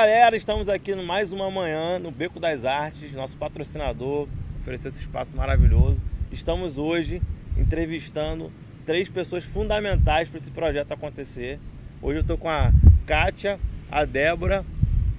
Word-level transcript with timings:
Galera, 0.00 0.36
estamos 0.36 0.68
aqui 0.68 0.94
no 0.94 1.02
mais 1.02 1.32
uma 1.32 1.50
manhã 1.50 1.98
no 1.98 2.12
Beco 2.12 2.38
das 2.38 2.64
Artes, 2.64 3.12
nosso 3.14 3.36
patrocinador 3.36 4.28
ofereceu 4.60 4.92
esse 4.92 5.00
espaço 5.00 5.36
maravilhoso. 5.36 6.00
Estamos 6.30 6.78
hoje 6.78 7.20
entrevistando 7.56 8.52
três 8.86 9.08
pessoas 9.08 9.42
fundamentais 9.42 10.28
para 10.28 10.38
esse 10.38 10.52
projeto 10.52 10.92
acontecer. 10.92 11.58
Hoje 12.00 12.18
eu 12.18 12.20
estou 12.20 12.38
com 12.38 12.48
a 12.48 12.72
Kátia, 13.06 13.58
a 13.90 14.04
Débora 14.04 14.64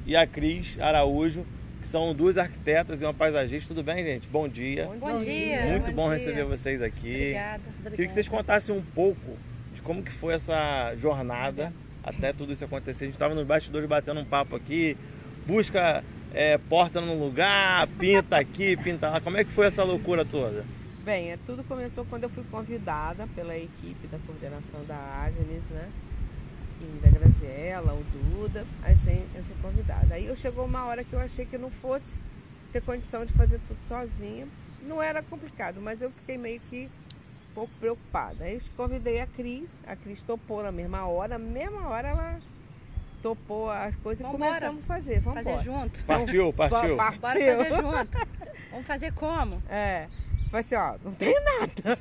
e 0.05 0.15
a 0.15 0.25
Cris 0.25 0.79
Araújo, 0.79 1.45
que 1.81 1.87
são 1.87 2.15
duas 2.15 2.37
arquitetas 2.37 3.01
e 3.01 3.05
uma 3.05 3.13
paisagista. 3.13 3.67
Tudo 3.67 3.83
bem, 3.83 4.01
gente? 4.01 4.29
Bom 4.29 4.47
dia. 4.47 4.85
Bom, 4.85 4.97
Bom 4.97 5.17
dia. 5.17 5.65
Muito 5.65 5.91
bom 5.91 6.03
bom 6.03 6.15
dia. 6.15 6.19
receber 6.19 6.45
vocês 6.45 6.81
aqui. 6.81 7.15
Obrigada. 7.15 7.61
Queria 7.83 8.07
que 8.07 8.13
vocês 8.13 8.29
contassem 8.29 8.73
um 8.73 8.81
pouco 8.81 9.37
de 9.75 9.81
como 9.81 10.01
que 10.01 10.11
foi 10.11 10.35
essa 10.35 10.95
jornada 10.95 11.69
até 12.03 12.33
tudo 12.33 12.53
isso 12.53 12.65
acontecer. 12.65 13.05
A 13.05 13.07
gente 13.07 13.15
estava 13.15 13.35
nos 13.35 13.45
bastidores 13.45 13.87
batendo 13.87 14.19
um 14.19 14.25
papo 14.25 14.55
aqui, 14.55 14.97
busca 15.45 16.03
é, 16.33 16.57
porta 16.57 17.01
num 17.01 17.19
lugar, 17.19 17.87
pinta 17.99 18.37
aqui, 18.37 18.77
pinta 18.77 19.09
lá. 19.09 19.21
Como 19.21 19.37
é 19.37 19.43
que 19.43 19.51
foi 19.51 19.67
essa 19.67 19.83
loucura 19.83 20.23
toda? 20.25 20.65
Bem, 21.03 21.31
é, 21.31 21.39
tudo 21.45 21.63
começou 21.63 22.05
quando 22.05 22.23
eu 22.23 22.29
fui 22.29 22.43
convidada 22.51 23.27
pela 23.35 23.57
equipe 23.57 24.07
da 24.11 24.19
coordenação 24.19 24.83
da 24.85 24.95
Agnes, 24.95 25.63
né? 25.71 25.89
E 26.81 26.99
da 27.01 27.09
Graziella, 27.09 27.93
o 27.93 28.03
Duda, 28.03 28.65
a 28.83 28.93
gente, 28.93 29.25
eu 29.35 29.43
fui 29.43 29.55
convidada. 29.61 30.15
Aí 30.15 30.27
eu 30.27 30.35
chegou 30.35 30.65
uma 30.65 30.85
hora 30.85 31.03
que 31.03 31.13
eu 31.13 31.19
achei 31.19 31.45
que 31.45 31.55
eu 31.55 31.59
não 31.59 31.71
fosse 31.71 32.05
ter 32.71 32.81
condição 32.81 33.25
de 33.25 33.33
fazer 33.33 33.59
tudo 33.67 33.77
sozinha. 33.87 34.47
Não 34.87 35.01
era 35.01 35.21
complicado, 35.23 35.81
mas 35.81 36.01
eu 36.01 36.11
fiquei 36.11 36.37
meio 36.37 36.61
que 36.69 36.89
pouco 37.53 37.71
preocupada. 37.79 38.43
Aí 38.45 38.55
eu 38.55 38.61
convidei 38.77 39.19
a 39.21 39.27
Cris, 39.27 39.69
a 39.87 39.95
Cris 39.95 40.21
topou 40.21 40.63
na 40.63 40.71
mesma 40.71 41.05
hora, 41.07 41.37
na 41.37 41.45
mesma 41.45 41.87
hora 41.87 42.07
ela 42.09 42.39
topou 43.21 43.69
as 43.69 43.95
coisas 43.97 44.21
Vambora. 44.25 44.45
e 44.45 44.53
começamos 44.53 44.83
a 44.83 44.87
fazer. 44.87 45.19
Vamos 45.19 45.43
Fazer 45.43 45.63
junto. 45.63 46.03
Partiu, 46.05 46.53
partiu. 46.53 46.95
Va- 46.95 47.11
Bora 47.11 47.19
fazer 47.21 47.57
junto. 47.75 48.17
Vamos 48.71 48.85
fazer 48.87 49.13
como? 49.13 49.61
É. 49.69 50.07
Falei 50.49 50.65
assim, 50.65 50.75
ó, 50.75 50.95
não 51.03 51.13
tem 51.13 51.33
nada. 51.43 51.99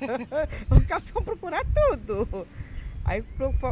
Os 0.70 0.86
caras 0.86 1.10
vão 1.10 1.22
procurar 1.22 1.62
tudo. 1.74 2.46
Aí 3.08 3.24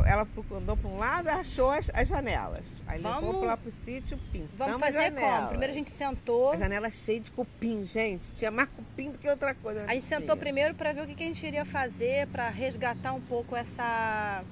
ela 0.07 0.27
andou 0.57 0.77
para 0.79 0.89
um 0.89 0.97
lado 0.97 1.29
e 1.29 1.31
achou 1.31 1.71
as, 1.71 1.91
as 1.93 2.09
janelas. 2.09 2.65
Aí 2.87 3.03
levou 3.03 3.21
Vamos- 3.21 3.45
lá 3.45 3.55
pro 3.55 3.71
sítio, 3.71 4.17
pintamos 4.33 4.57
Vamos 4.57 4.81
fazer 4.81 5.13
como? 5.13 5.49
Primeiro 5.49 5.73
a 5.73 5.77
gente 5.77 5.91
sentou. 5.91 6.53
A 6.53 6.57
janela 6.57 6.89
cheia 6.89 7.21
de 7.21 7.31
cupim, 7.31 7.85
gente. 7.85 8.25
Tinha 8.35 8.51
mais 8.51 8.67
cupim 8.71 9.11
do 9.11 9.19
que 9.19 9.29
outra 9.29 9.55
coisa. 9.55 9.85
A 9.85 9.93
gente 9.93 10.07
sentou 10.07 10.39
primeiro 10.39 10.75
para 10.75 10.93
ver 10.95 11.03
o 11.03 11.07
que 11.07 11.23
a 11.23 11.27
gente 11.27 11.45
iria 11.45 11.67
fazer 11.67 12.27
para 12.29 12.49
resgatar 12.49 13.13
um 13.13 13.21
pouco 13.21 13.55
essa, 13.55 14.43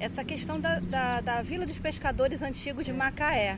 essa 0.00 0.24
questão 0.24 0.58
da, 0.58 0.80
da, 0.80 1.20
da 1.20 1.42
Vila 1.42 1.64
dos 1.64 1.78
Pescadores 1.78 2.42
Antigos 2.42 2.84
de 2.84 2.92
Macaé. 2.92 3.56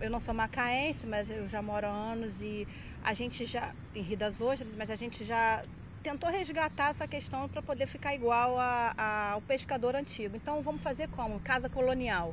Eu 0.00 0.08
não 0.08 0.20
sou 0.20 0.32
macaense, 0.32 1.06
mas 1.06 1.30
eu 1.30 1.48
já 1.50 1.60
moro 1.60 1.86
há 1.86 1.90
anos 1.90 2.40
e 2.40 2.66
a 3.04 3.12
gente 3.12 3.44
já, 3.44 3.70
em 3.94 4.00
Rio 4.00 4.16
das 4.16 4.40
Ostras, 4.40 4.70
mas 4.76 4.90
a 4.90 4.96
gente 4.96 5.22
já 5.22 5.62
tentou 6.06 6.30
resgatar 6.30 6.90
essa 6.90 7.08
questão 7.08 7.48
para 7.48 7.60
poder 7.60 7.86
ficar 7.88 8.14
igual 8.14 8.56
a- 8.60 8.94
a- 8.96 9.30
ao 9.32 9.40
pescador 9.40 9.96
antigo. 9.96 10.36
Então 10.36 10.62
vamos 10.62 10.80
fazer 10.80 11.08
como? 11.08 11.40
Casa 11.40 11.68
colonial. 11.68 12.32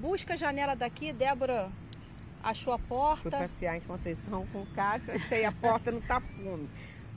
Busca 0.00 0.34
a 0.34 0.36
janela 0.36 0.74
daqui, 0.74 1.12
Débora 1.12 1.68
achou 2.42 2.72
a 2.72 2.78
Fui 2.78 2.88
porta. 2.88 3.30
passear 3.38 3.76
em 3.76 3.80
Conceição 3.82 4.44
com 4.52 4.62
o 4.62 4.66
Cátia, 4.74 5.14
achei 5.14 5.44
a 5.44 5.52
porta 5.52 5.92
no 5.92 6.00
tapume. 6.00 6.68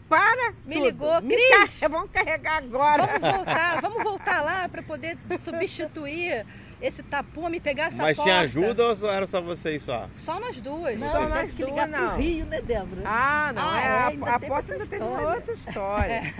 Para 0.08 0.52
Me 0.68 0.76
tudo. 0.76 0.86
ligou, 0.86 1.22
Me 1.24 1.34
Cris. 1.36 1.80
car- 1.80 1.90
Vamos 1.90 2.12
carregar 2.12 2.58
agora. 2.58 3.08
Vamos 3.08 3.36
voltar, 3.38 3.82
vamos 3.82 4.04
voltar 4.04 4.42
lá 4.42 4.70
para 4.70 4.84
poder 4.84 5.18
substituir 5.44 6.46
esse 6.82 7.02
tapume 7.04 7.60
pegar 7.60 7.86
essa 7.88 7.98
Mas 7.98 8.18
porta. 8.18 8.32
tinha 8.32 8.42
ajuda 8.42 8.84
ou 8.88 9.10
era 9.10 9.26
só 9.26 9.42
vocês 9.42 9.84
só? 9.84 10.08
Só 10.14 10.40
nós 10.40 10.58
duas. 10.58 11.00
Não, 11.00 11.12
Só 11.12 11.22
nós 11.22 11.30
nós 11.30 11.52
que 11.52 11.58
duas, 11.58 11.70
ligar 11.70 11.88
não. 11.88 12.10
pro 12.10 12.18
Rio, 12.22 12.46
né, 12.46 12.62
Débora? 12.62 13.02
Ah, 13.06 13.52
não, 13.54 13.62
Ah, 13.64 13.82
é, 13.82 13.86
é, 13.86 14.30
a, 14.30 14.36
a 14.36 14.40
porta 14.40 14.74
ainda 14.74 14.86
teve 14.86 15.04
outra 15.04 15.54
história. 15.54 16.34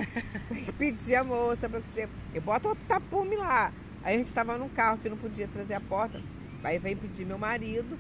Que 0.50 0.72
pedir 0.74 1.16
a 1.16 1.24
moça 1.24 1.70
para 1.70 1.80
você. 1.80 2.08
Eu 2.34 2.42
boto 2.42 2.70
o 2.70 2.76
tapume 2.76 3.36
lá. 3.36 3.72
Aí 4.04 4.16
a 4.16 4.18
gente 4.18 4.28
estava 4.28 4.58
num 4.58 4.70
carro 4.70 4.98
que 5.00 5.10
não 5.10 5.18
podia 5.18 5.48
trazer 5.48 5.74
a 5.74 5.82
porta. 5.82 6.22
Aí 6.64 6.78
veio 6.80 6.98
pedir 6.98 7.26
meu 7.26 7.38
marido, 7.38 7.98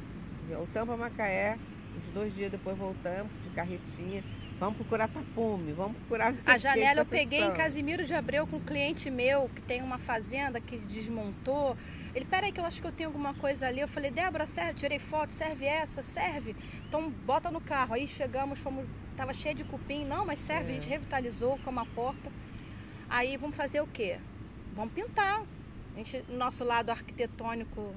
voltamos 0.49 0.95
para 0.95 1.09
Macaé. 1.09 1.57
Uns 1.97 2.13
dois 2.13 2.35
dias 2.35 2.51
depois 2.51 2.77
voltamos 2.77 3.31
de 3.43 3.49
carretinha. 3.51 4.23
Vamos 4.59 4.77
procurar 4.77 5.07
tapume, 5.07 5.73
vamos 5.73 5.97
procurar 5.97 6.31
não 6.31 6.39
A 6.45 6.57
janela 6.57 7.01
eu 7.01 7.05
peguei 7.05 7.41
em 7.41 7.51
Casimiro 7.53 8.05
de 8.05 8.13
Abreu 8.13 8.47
com 8.47 8.57
um 8.57 8.61
cliente 8.61 9.09
meu 9.09 9.49
que 9.53 9.61
tem 9.61 9.81
uma 9.81 9.97
fazenda 9.97 10.59
que 10.61 10.77
desmontou. 10.77 11.75
Ele, 12.15 12.23
peraí 12.23 12.51
que 12.51 12.59
eu 12.61 12.65
acho 12.65 12.81
que 12.81 12.87
eu 12.87 12.91
tenho 12.93 13.09
alguma 13.09 13.33
coisa 13.33 13.67
ali. 13.67 13.81
Eu 13.81 13.87
falei, 13.89 14.09
Débora, 14.09 14.45
serve, 14.45 14.79
tirei 14.79 14.99
foto, 14.99 15.31
serve 15.31 15.65
essa, 15.65 16.01
serve. 16.01 16.55
Então 16.87 17.09
bota 17.09 17.51
no 17.51 17.59
carro. 17.59 17.93
Aí 17.93 18.07
chegamos, 18.07 18.57
fomos, 18.57 18.85
tava 19.17 19.33
cheio 19.33 19.53
de 19.53 19.65
cupim. 19.65 20.05
Não, 20.05 20.25
mas 20.25 20.39
serve, 20.39 20.71
a 20.71 20.73
gente 20.75 20.87
revitalizou 20.87 21.59
com 21.59 21.69
uma 21.69 21.85
porta. 21.85 22.31
Aí 23.09 23.35
vamos 23.35 23.57
fazer 23.57 23.81
o 23.81 23.87
quê? 23.87 24.17
Vamos 24.73 24.93
pintar. 24.93 25.43
A 25.93 25.97
gente, 25.97 26.23
nosso 26.29 26.63
lado 26.63 26.89
arquitetônico 26.89 27.93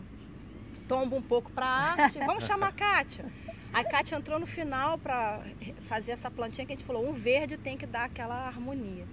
tomba 0.89 1.15
um 1.15 1.23
pouco 1.23 1.53
para 1.53 1.67
arte. 1.67 2.19
Vamos 2.19 2.45
chamar 2.45 2.69
a 2.69 2.73
Kátia. 2.73 3.25
A 3.73 3.84
Kátia 3.84 4.17
entrou 4.17 4.41
no 4.41 4.47
final 4.47 4.99
para 4.99 5.41
fazer 5.83 6.12
essa 6.12 6.31
plantinha 6.31 6.67
que 6.67 6.73
a 6.73 6.77
gente 6.77 6.87
falou, 6.87 7.09
um 7.09 7.12
verde 7.12 7.57
tem 7.57 7.77
que 7.77 7.87
dar 7.87 8.05
aquela 8.05 8.47
harmonia. 8.47 9.07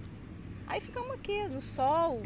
Aí 0.66 0.80
ficamos 0.80 1.12
aqui 1.12 1.46
no 1.48 1.60
sol, 1.60 2.22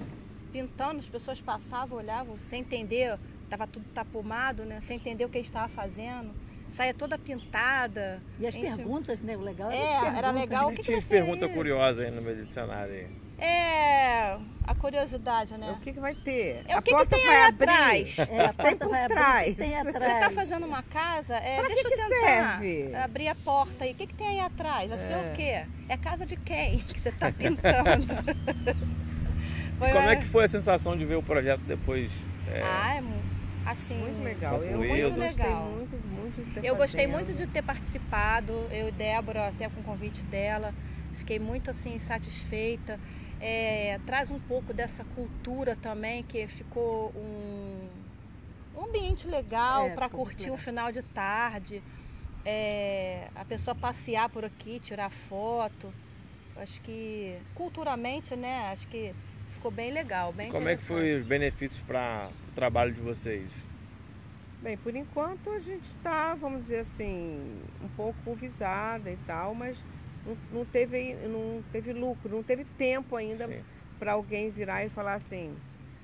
pintando, 0.51 1.01
as 1.01 1.07
pessoas 1.07 1.41
passavam, 1.41 1.99
olhavam, 1.99 2.37
sem 2.37 2.61
entender, 2.61 3.19
estava 3.45 3.67
tudo 3.67 3.85
tapumado, 3.95 4.65
né? 4.65 4.81
Sem 4.81 4.97
entender 4.97 5.25
o 5.25 5.29
que 5.29 5.39
a 5.39 5.41
gente 5.41 5.51
estava 5.51 5.69
fazendo. 5.69 6.31
Saia 6.69 6.95
toda 6.95 7.19
pintada. 7.19 8.23
E 8.39 8.47
as 8.47 8.55
Enfim. 8.55 8.77
perguntas, 8.77 9.19
né? 9.21 9.37
O 9.37 9.41
legal 9.41 9.71
É, 9.73 9.97
as 10.09 10.17
era 10.19 10.31
legal. 10.31 10.69
né? 10.69 10.73
O 10.73 10.77
que, 10.77 10.83
que 10.85 11.01
você... 11.01 11.09
pergunta 11.09 11.49
curiosa 11.49 12.03
aí 12.03 12.11
no 12.11 12.23
meu 12.23 12.35
dicionário 12.37 12.93
aí. 12.95 13.07
É, 13.43 14.37
a 14.67 14.75
curiosidade, 14.79 15.57
né? 15.57 15.73
O 15.73 15.81
que, 15.81 15.95
que 15.95 15.99
vai 15.99 16.15
ter? 16.15 16.63
É, 16.69 16.75
o 16.75 16.79
a 16.79 16.83
que 16.83 16.91
que 16.91 16.97
porta 16.97 17.17
tem 17.17 17.27
vai 17.27 17.37
aí 17.37 17.49
abrir. 17.49 17.71
atrás? 17.71 18.19
É, 18.19 18.45
a 18.45 18.53
porta 18.53 18.77
por 18.77 18.89
vai 18.91 19.05
abrir, 19.05 19.15
trás. 19.17 19.47
o 19.49 19.51
que 19.51 19.57
tem 19.57 19.71
Você 19.71 19.77
atrás. 19.89 20.05
Você 20.05 20.13
está 20.19 20.31
fazendo 20.31 20.67
uma 20.67 20.83
casa, 20.83 21.37
é, 21.37 21.57
Pra 21.59 21.69
deixa 21.69 21.83
que 21.83 21.87
eu 21.89 21.91
que 21.91 21.97
tentar 21.97 22.27
serve? 22.27 22.95
abrir 22.95 23.29
a 23.29 23.35
porta 23.35 23.85
aí. 23.85 23.93
O 23.93 23.95
que, 23.95 24.07
que 24.07 24.15
tem 24.15 24.27
aí 24.29 24.41
atrás? 24.41 24.89
Vai 24.91 24.99
ser 24.99 25.13
É. 25.15 25.33
o 25.33 25.35
quê? 25.35 25.67
É 25.89 25.97
casa 25.97 26.27
de 26.27 26.37
quem 26.37 26.79
que 26.87 27.01
você 27.01 27.09
está 27.09 27.33
pintando? 27.33 28.07
Foi 29.81 29.89
Como 29.93 30.03
uma- 30.03 30.13
é 30.13 30.17
que 30.17 30.27
foi 30.27 30.45
a 30.45 30.49
sensação 30.49 30.95
de 30.95 31.07
ver 31.07 31.15
o 31.17 31.23
projeto 31.23 31.63
depois? 31.63 32.13
é, 32.53 32.61
Ah, 32.63 32.97
é 32.97 33.01
mu- 33.01 33.19
assim. 33.65 33.95
Muito 33.97 34.23
legal. 34.23 34.63
Eu 34.63 34.73
Concluído. 34.79 35.09
gostei 35.17 35.45
Legal. 35.47 35.63
muito, 35.71 35.97
muito 36.07 36.45
de 36.45 36.51
ter 36.53 36.65
Eu 36.69 36.77
gostei 36.77 37.07
fazendo. 37.07 37.13
muito 37.27 37.33
de 37.35 37.47
ter 37.47 37.63
participado, 37.63 38.53
eu 38.71 38.89
e 38.89 38.93
Débora, 38.93 39.49
até 39.49 39.71
com 39.71 39.81
o 39.81 39.83
convite 39.85 40.21
dela. 40.25 40.75
Fiquei 41.15 41.39
muito 41.39 41.71
assim 41.71 41.99
satisfeita. 41.99 43.01
É, 43.41 43.99
traz 44.05 44.31
um 44.31 44.39
pouco 44.39 44.75
dessa 44.75 45.03
cultura 45.17 45.75
também, 45.77 46.23
que 46.25 46.47
ficou 46.47 47.11
um, 47.17 47.89
um 48.77 48.85
ambiente 48.85 49.27
legal 49.27 49.87
É, 49.87 49.91
para 49.95 50.09
muito 50.09 50.17
curtir 50.19 50.41
legal. 50.43 50.55
um 50.57 50.59
final 50.59 50.93
de 50.93 51.01
tarde. 51.03 51.83
É, 52.45 53.29
a 53.35 53.47
pessoa 53.47 53.75
passear 53.75 54.29
por 54.29 54.45
aqui, 54.45 54.79
tirar 54.79 55.09
foto. 55.09 55.91
Acho 56.57 56.79
que 56.83 57.39
culturalmente, 57.55 58.37
né? 58.37 58.69
Acho 58.73 58.87
que 58.89 59.15
ficou 59.61 59.71
bem 59.71 59.93
legal, 59.93 60.33
bem 60.33 60.51
Como 60.51 60.67
é 60.71 60.75
que 60.75 60.83
foi 60.83 61.19
os 61.19 61.27
benefícios 61.27 61.83
para 61.83 62.31
o 62.49 62.55
trabalho 62.55 62.93
de 62.93 63.01
vocês? 63.01 63.47
Bem, 64.63 64.77
por 64.79 64.97
enquanto 64.97 65.51
a 65.51 65.59
gente 65.59 65.85
está, 65.85 66.35
vamos 66.35 66.63
dizer 66.63 66.81
assim, 66.81 67.61
um 67.85 67.89
pouco 67.89 68.35
visada 68.35 69.11
e 69.11 69.19
tal, 69.27 69.55
mas 69.55 69.77
não, 70.27 70.37
não 70.61 70.65
teve, 70.65 71.15
não 71.27 71.63
teve 71.71 71.93
lucro, 71.93 72.31
não 72.31 72.43
teve 72.43 72.65
tempo 72.79 73.17
ainda 73.17 73.49
para 73.99 74.13
alguém 74.13 74.51
virar 74.51 74.85
e 74.85 74.89
falar 74.89 75.15
assim, 75.15 75.55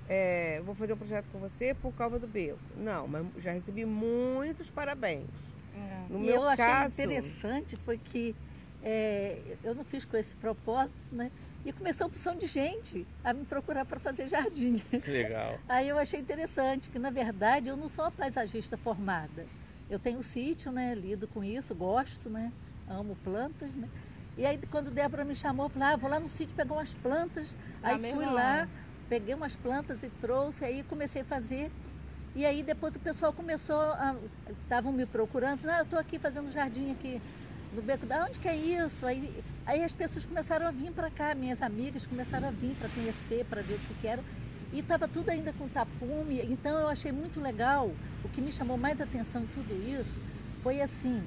é, 0.06 0.60
vou 0.64 0.74
fazer 0.74 0.92
um 0.92 0.98
projeto 0.98 1.26
com 1.32 1.38
você 1.38 1.74
por 1.74 1.92
causa 1.94 2.18
do 2.18 2.26
beco. 2.26 2.58
Não, 2.76 3.08
mas 3.08 3.26
já 3.38 3.52
recebi 3.52 3.86
muitos 3.86 4.68
parabéns. 4.68 5.28
É. 5.74 6.12
No 6.12 6.18
e 6.18 6.26
meu 6.26 6.36
eu 6.36 6.48
achei 6.48 6.64
caso, 6.64 6.94
interessante 7.00 7.76
foi 7.76 7.98
que 7.98 8.34
é, 8.82 9.38
eu 9.64 9.74
não 9.74 9.84
fiz 9.84 10.04
com 10.04 10.16
esse 10.16 10.34
propósito, 10.36 11.14
né? 11.14 11.30
E 11.66 11.72
começou 11.72 12.04
a 12.04 12.06
opção 12.06 12.36
de 12.36 12.46
gente 12.46 13.04
a 13.24 13.32
me 13.32 13.44
procurar 13.44 13.84
para 13.84 13.98
fazer 13.98 14.28
jardim. 14.28 14.80
Que 14.88 15.10
legal. 15.10 15.58
Aí 15.68 15.88
eu 15.88 15.98
achei 15.98 16.20
interessante 16.20 16.88
que, 16.88 16.96
na 16.96 17.10
verdade, 17.10 17.66
eu 17.66 17.76
não 17.76 17.88
sou 17.88 18.04
uma 18.04 18.10
paisagista 18.12 18.76
formada. 18.76 19.44
Eu 19.90 19.98
tenho 19.98 20.22
sítio, 20.22 20.70
né? 20.70 20.94
Lido 20.94 21.26
com 21.26 21.42
isso, 21.42 21.74
gosto, 21.74 22.30
né? 22.30 22.52
Amo 22.88 23.16
plantas, 23.24 23.68
né? 23.72 23.88
E 24.38 24.46
aí, 24.46 24.60
quando 24.70 24.92
Débora 24.92 25.24
me 25.24 25.34
chamou, 25.34 25.66
eu 25.66 25.70
falei, 25.70 25.88
ah, 25.88 25.96
vou 25.96 26.08
lá 26.08 26.20
no 26.20 26.30
sítio 26.30 26.54
pegar 26.54 26.72
umas 26.72 26.94
plantas. 26.94 27.48
Ah, 27.82 27.96
Aí 27.96 28.12
fui 28.12 28.26
não. 28.26 28.34
lá, 28.34 28.68
peguei 29.08 29.34
umas 29.34 29.56
plantas 29.56 30.04
e 30.04 30.08
trouxe, 30.20 30.64
aí 30.64 30.84
comecei 30.84 31.22
a 31.22 31.24
fazer. 31.24 31.68
E 32.36 32.46
aí 32.46 32.62
depois 32.62 32.94
o 32.94 33.00
pessoal 33.00 33.32
começou. 33.32 33.82
Estavam 34.62 34.92
me 34.92 35.04
procurando, 35.04 35.58
falando, 35.58 35.76
ah, 35.76 35.80
eu 35.80 35.84
estou 35.84 35.98
aqui 35.98 36.16
fazendo 36.16 36.52
jardim 36.52 36.92
aqui 36.92 37.20
no 37.76 37.82
beco 37.82 38.06
da. 38.06 38.24
Onde 38.24 38.38
que 38.38 38.48
é 38.48 38.56
isso? 38.56 39.06
Aí, 39.06 39.30
aí 39.66 39.84
as 39.84 39.92
pessoas 39.92 40.24
começaram 40.24 40.66
a 40.66 40.70
vir 40.70 40.90
para 40.90 41.10
cá, 41.10 41.34
minhas 41.34 41.60
amigas 41.62 42.06
começaram 42.06 42.48
a 42.48 42.50
vir 42.50 42.74
para 42.80 42.88
conhecer, 42.88 43.44
para 43.44 43.62
ver 43.62 43.74
o 43.74 43.78
que, 43.78 43.94
que 44.00 44.06
era. 44.08 44.22
E 44.72 44.80
estava 44.80 45.06
tudo 45.06 45.30
ainda 45.30 45.52
com 45.52 45.68
tapume, 45.68 46.40
então 46.50 46.80
eu 46.80 46.88
achei 46.88 47.12
muito 47.12 47.40
legal. 47.40 47.92
O 48.24 48.28
que 48.30 48.40
me 48.40 48.52
chamou 48.52 48.76
mais 48.76 49.00
atenção 49.00 49.42
em 49.42 49.46
tudo 49.46 49.72
isso 49.88 50.12
foi 50.62 50.80
assim, 50.80 51.22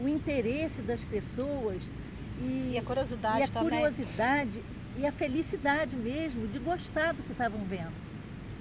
o 0.00 0.08
interesse 0.08 0.82
das 0.82 1.04
pessoas 1.04 1.80
e, 2.40 2.72
E 2.72 2.78
a 2.78 2.82
curiosidade 2.82 3.38
e 3.38 3.42
a 3.44 3.48
curiosidade 3.48 4.62
e 4.98 5.06
a 5.06 5.12
felicidade 5.12 5.96
mesmo 5.96 6.48
de 6.48 6.58
gostar 6.58 7.12
do 7.12 7.22
que 7.22 7.30
estavam 7.30 7.60
vendo. 7.64 7.92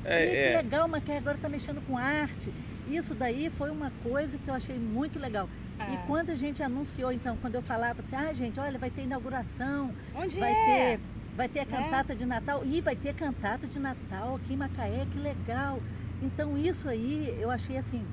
É, 0.05 0.25
e 0.25 0.29
que 0.29 0.35
é. 0.35 0.57
legal, 0.57 0.87
mas 0.87 1.03
que 1.03 1.11
agora 1.11 1.35
está 1.35 1.49
mexendo 1.49 1.81
com 1.87 1.97
arte. 1.97 2.51
Isso 2.89 3.15
daí 3.15 3.49
foi 3.49 3.71
uma 3.71 3.91
coisa 4.03 4.37
que 4.37 4.47
eu 4.47 4.53
achei 4.53 4.77
muito 4.77 5.17
legal. 5.17 5.47
E 5.79 5.95
É. 5.95 5.99
quando 6.07 6.29
a 6.29 6.35
gente 6.35 6.61
anunciou, 6.63 7.11
então, 7.11 7.35
quando 7.41 7.55
eu 7.55 7.61
falava 7.61 8.01
assim, 8.01 8.15
ah, 8.15 8.33
gente, 8.33 8.59
olha, 8.59 8.77
vai 8.79 8.89
ter 8.89 9.01
inauguração, 9.03 9.91
Onde 10.15 10.39
vai 10.39 10.51
é? 10.51 10.65
ter, 10.97 10.99
vai 11.35 11.49
ter 11.49 11.59
a 11.61 11.65
Né? 11.65 11.71
cantata 11.83 12.15
de 12.15 12.25
Natal, 12.25 12.61
e 12.65 12.79
vai 12.81 12.95
ter 12.95 13.13
cantata 13.13 13.65
de 13.67 13.79
Natal 13.79 14.35
aqui 14.35 14.53
em 14.53 14.57
Macaé, 14.57 15.05
que 15.11 15.19
legal. 15.19 15.77
Então 16.21 16.57
isso 16.57 16.87
aí 16.87 17.35
eu 17.41 17.49
achei 17.51 17.77
assim, 17.77 18.03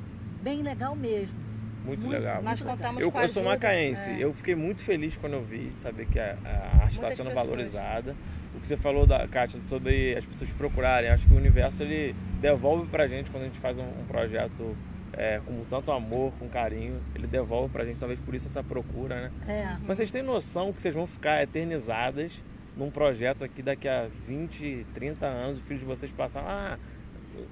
bem 0.42 0.62
legal 0.62 0.96
mesmo. 0.96 1.38
Muito, 1.84 2.06
Muito- 2.06 2.08
legal. 2.08 2.42
Nós 2.42 2.60
muito 2.60 2.60
legal. 2.60 2.76
contamos 2.76 3.02
Eu, 3.02 3.10
com 3.12 3.18
a 3.18 3.22
eu 3.22 3.28
sou 3.28 3.42
macaense, 3.44 4.10
é. 4.10 4.18
eu 4.24 4.34
fiquei 4.34 4.54
muito 4.54 4.82
feliz 4.82 5.16
quando 5.16 5.32
eu 5.34 5.42
vi, 5.44 5.70
de 5.70 5.80
saber 5.80 6.06
que 6.06 6.18
a, 6.18 6.36
a 6.44 6.82
arte 6.82 6.94
está 6.94 7.10
sendo 7.12 7.28
pessoas. 7.28 7.46
valorizada. 7.48 8.14
O 8.54 8.60
que 8.60 8.66
você 8.68 8.76
falou, 8.76 9.06
da 9.06 9.26
Kátia, 9.28 9.60
sobre 9.62 10.14
as 10.16 10.24
pessoas 10.26 10.52
procurarem, 10.52 11.08
acho 11.08 11.26
que 11.26 11.32
o 11.32 11.36
universo 11.36 11.82
ele 11.82 12.14
devolve 12.40 12.86
pra 12.88 13.06
gente 13.06 13.30
quando 13.30 13.44
a 13.44 13.46
gente 13.46 13.58
faz 13.60 13.78
um, 13.78 13.82
um 13.82 14.04
projeto 14.08 14.76
é, 15.22 15.38
com 15.44 15.62
tanto 15.68 15.92
amor, 15.92 16.32
com 16.38 16.48
carinho, 16.48 16.98
ele 17.14 17.26
devolve 17.26 17.70
pra 17.70 17.84
gente, 17.84 17.98
talvez 17.98 18.18
por 18.20 18.34
isso 18.34 18.46
essa 18.48 18.62
procura, 18.64 19.28
né? 19.28 19.32
É. 19.46 19.76
Mas 19.86 19.98
vocês 19.98 20.10
têm 20.10 20.22
noção 20.22 20.72
que 20.72 20.80
vocês 20.80 20.94
vão 20.94 21.06
ficar 21.06 21.42
eternizadas 21.42 22.32
num 22.74 22.90
projeto 22.90 23.44
aqui 23.44 23.60
daqui 23.62 23.86
a 23.86 24.08
20, 24.26 24.86
30 24.94 25.26
anos, 25.26 25.58
os 25.58 25.64
filhos 25.64 25.80
de 25.80 25.86
vocês 25.86 26.10
passam, 26.10 26.42
ah, 26.46 26.78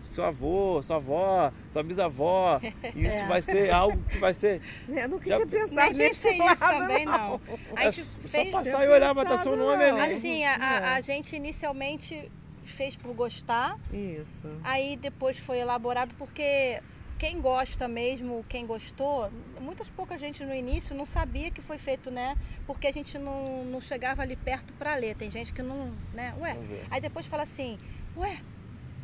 seu 0.07 0.25
avô, 0.25 0.81
sua 0.83 0.97
avó, 0.97 1.53
sua 1.71 1.83
bisavó, 1.83 2.59
e 2.95 3.05
isso 3.07 3.17
É. 3.19 3.27
vai 3.27 3.43
ser 3.43 3.71
algo 3.71 4.03
que 4.05 4.19
vai 4.19 4.33
ser 4.33 4.63
Eu 4.89 5.09
nunca 5.11 5.29
Já- 5.29 5.37
tinha 5.37 5.47
pensado 5.47 5.93
nesse 5.95 6.37
lado, 6.39 6.59
também, 6.59 7.05
não. 7.05 7.19
não. 7.29 7.41
A 7.77 7.85
É 7.85 7.91
só 7.93 8.45
passar 8.51 8.85
e 8.87 8.89
olhar, 8.89 9.13
vai 9.13 9.25
estar 9.25 9.39
seu 9.39 9.55
nome 9.57 9.91
Não. 9.91 10.01
ali. 10.01 10.15
Assim, 10.15 10.43
a, 10.45 10.57
a- 10.57 10.81
É. 10.81 10.85
a 10.97 11.01
gente 11.03 11.37
inicialmente 11.37 12.31
fez 12.65 12.97
por 12.97 13.15
gostar, 13.15 13.77
Isso. 13.93 14.49
aí 14.65 14.97
depois 14.97 15.39
foi 15.39 15.59
elaborado 15.59 16.15
porque 16.19 16.81
quem 17.19 17.41
gosta 17.41 17.89
mesmo, 17.89 18.45
quem 18.49 18.65
gostou, 18.65 19.29
muitas 19.61 19.89
pouca 19.89 20.17
gente 20.17 20.45
no 20.45 20.55
início 20.55 20.95
não 20.95 21.05
sabia 21.05 21.51
que 21.51 21.61
foi 21.61 21.77
feito, 21.77 22.11
né? 22.11 22.37
Porque 22.67 22.87
a 22.87 22.93
gente 22.93 23.19
não, 23.19 23.65
não 23.65 23.81
chegava 23.81 24.23
ali 24.23 24.37
perto 24.37 24.73
para 24.75 24.95
ler. 24.95 25.17
Tem 25.17 25.31
gente 25.31 25.53
que 25.53 25.63
não, 25.63 25.93
né? 26.15 26.33
Ué. 26.39 26.57
Aí 26.91 27.01
depois 27.01 27.27
fala 27.27 27.43
assim, 27.43 27.77
ué, 28.17 28.39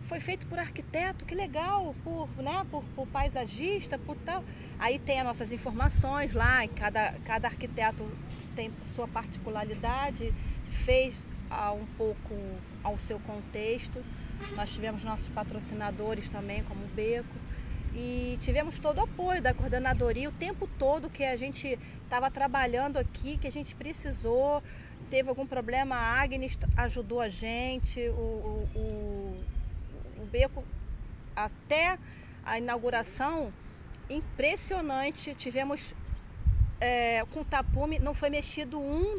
foi 0.05 0.21
feito 0.21 0.47
por 0.47 0.59
arquiteto, 0.59 1.25
que 1.25 1.35
legal, 1.35 1.95
por, 2.05 2.29
né, 2.37 2.65
por, 2.71 2.85
por 2.95 3.07
paisagista, 3.09 3.99
por 3.99 4.17
tal. 4.19 4.45
Aí 4.79 4.99
tem 4.99 5.19
as 5.19 5.27
nossas 5.27 5.51
informações 5.51 6.33
lá, 6.33 6.67
cada, 6.69 7.13
cada 7.25 7.49
arquiteto 7.49 8.09
tem 8.55 8.71
sua 8.85 9.09
particularidade, 9.09 10.33
fez 10.85 11.15
ah, 11.51 11.73
um 11.73 11.87
pouco 11.97 12.35
ao 12.83 12.97
seu 12.97 13.19
contexto. 13.21 14.05
Nós 14.55 14.71
tivemos 14.71 15.03
nossos 15.03 15.33
patrocinadores 15.33 16.29
também, 16.29 16.63
como 16.65 16.85
o 16.85 16.89
Beco, 16.89 17.44
e 17.95 18.39
tivemos 18.43 18.79
todo 18.79 18.99
o 18.99 19.03
apoio 19.03 19.41
da 19.41 19.55
coordenadoria 19.55 20.29
o 20.29 20.33
tempo 20.33 20.69
todo 20.79 21.09
que 21.09 21.25
a 21.25 21.37
gente 21.37 21.79
estava 22.03 22.31
trabalhando 22.31 22.97
aqui, 22.97 23.37
que 23.37 23.47
a 23.47 23.53
gente 23.53 23.75
precisou. 23.75 24.63
Teve 25.11 25.29
algum 25.29 25.47
problema, 25.47 25.95
a 25.95 26.21
Agnes 26.21 26.59
ajudou 26.77 27.21
a 27.21 27.29
gente, 27.29 28.01
o, 28.09 28.13
o, 28.13 28.69
o, 28.75 29.45
o 30.23 30.27
Beco, 30.27 30.65
até 31.37 31.99
a 32.45 32.59
inauguração, 32.59 33.53
impressionante. 34.11 35.35
Tivemos 35.35 35.95
é, 36.81 37.25
com 37.27 37.45
tapume, 37.45 37.99
não 37.99 38.15
foi 38.15 38.31
mexido 38.31 38.81
um 38.81 39.15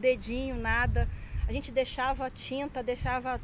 dedinho, 0.00 0.56
nada. 0.56 1.08
A 1.46 1.52
gente 1.52 1.70
deixava 1.70 2.28
tinta, 2.28 2.82
deixava 2.82 3.40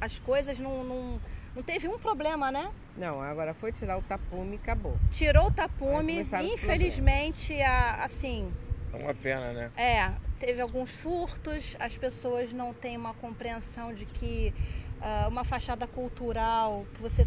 as 0.00 0.18
coisas, 0.18 0.58
não, 0.58 0.82
não, 0.82 1.20
não 1.54 1.62
teve 1.62 1.88
um 1.88 1.98
problema, 1.98 2.50
né? 2.50 2.70
Não, 2.96 3.20
agora 3.20 3.52
foi 3.54 3.72
tirar 3.72 3.98
o 3.98 4.02
tapume 4.02 4.52
e 4.52 4.56
acabou. 4.56 4.96
Tirou 5.10 5.48
o 5.48 5.50
tapume, 5.50 6.22
infelizmente, 6.52 7.60
a, 7.60 8.04
assim, 8.04 8.52
É 8.92 8.96
uma 9.02 9.14
pena, 9.14 9.52
né? 9.52 9.70
é, 9.76 10.14
teve 10.38 10.60
alguns 10.60 10.90
furtos, 11.00 11.76
as 11.80 11.96
pessoas 11.96 12.52
não 12.52 12.72
têm 12.72 12.96
uma 12.96 13.12
compreensão 13.14 13.92
de 13.92 14.04
que 14.06 14.54
ah, 15.00 15.26
uma 15.28 15.44
fachada 15.44 15.86
cultural, 15.86 16.86
que 16.94 17.02
você 17.02 17.26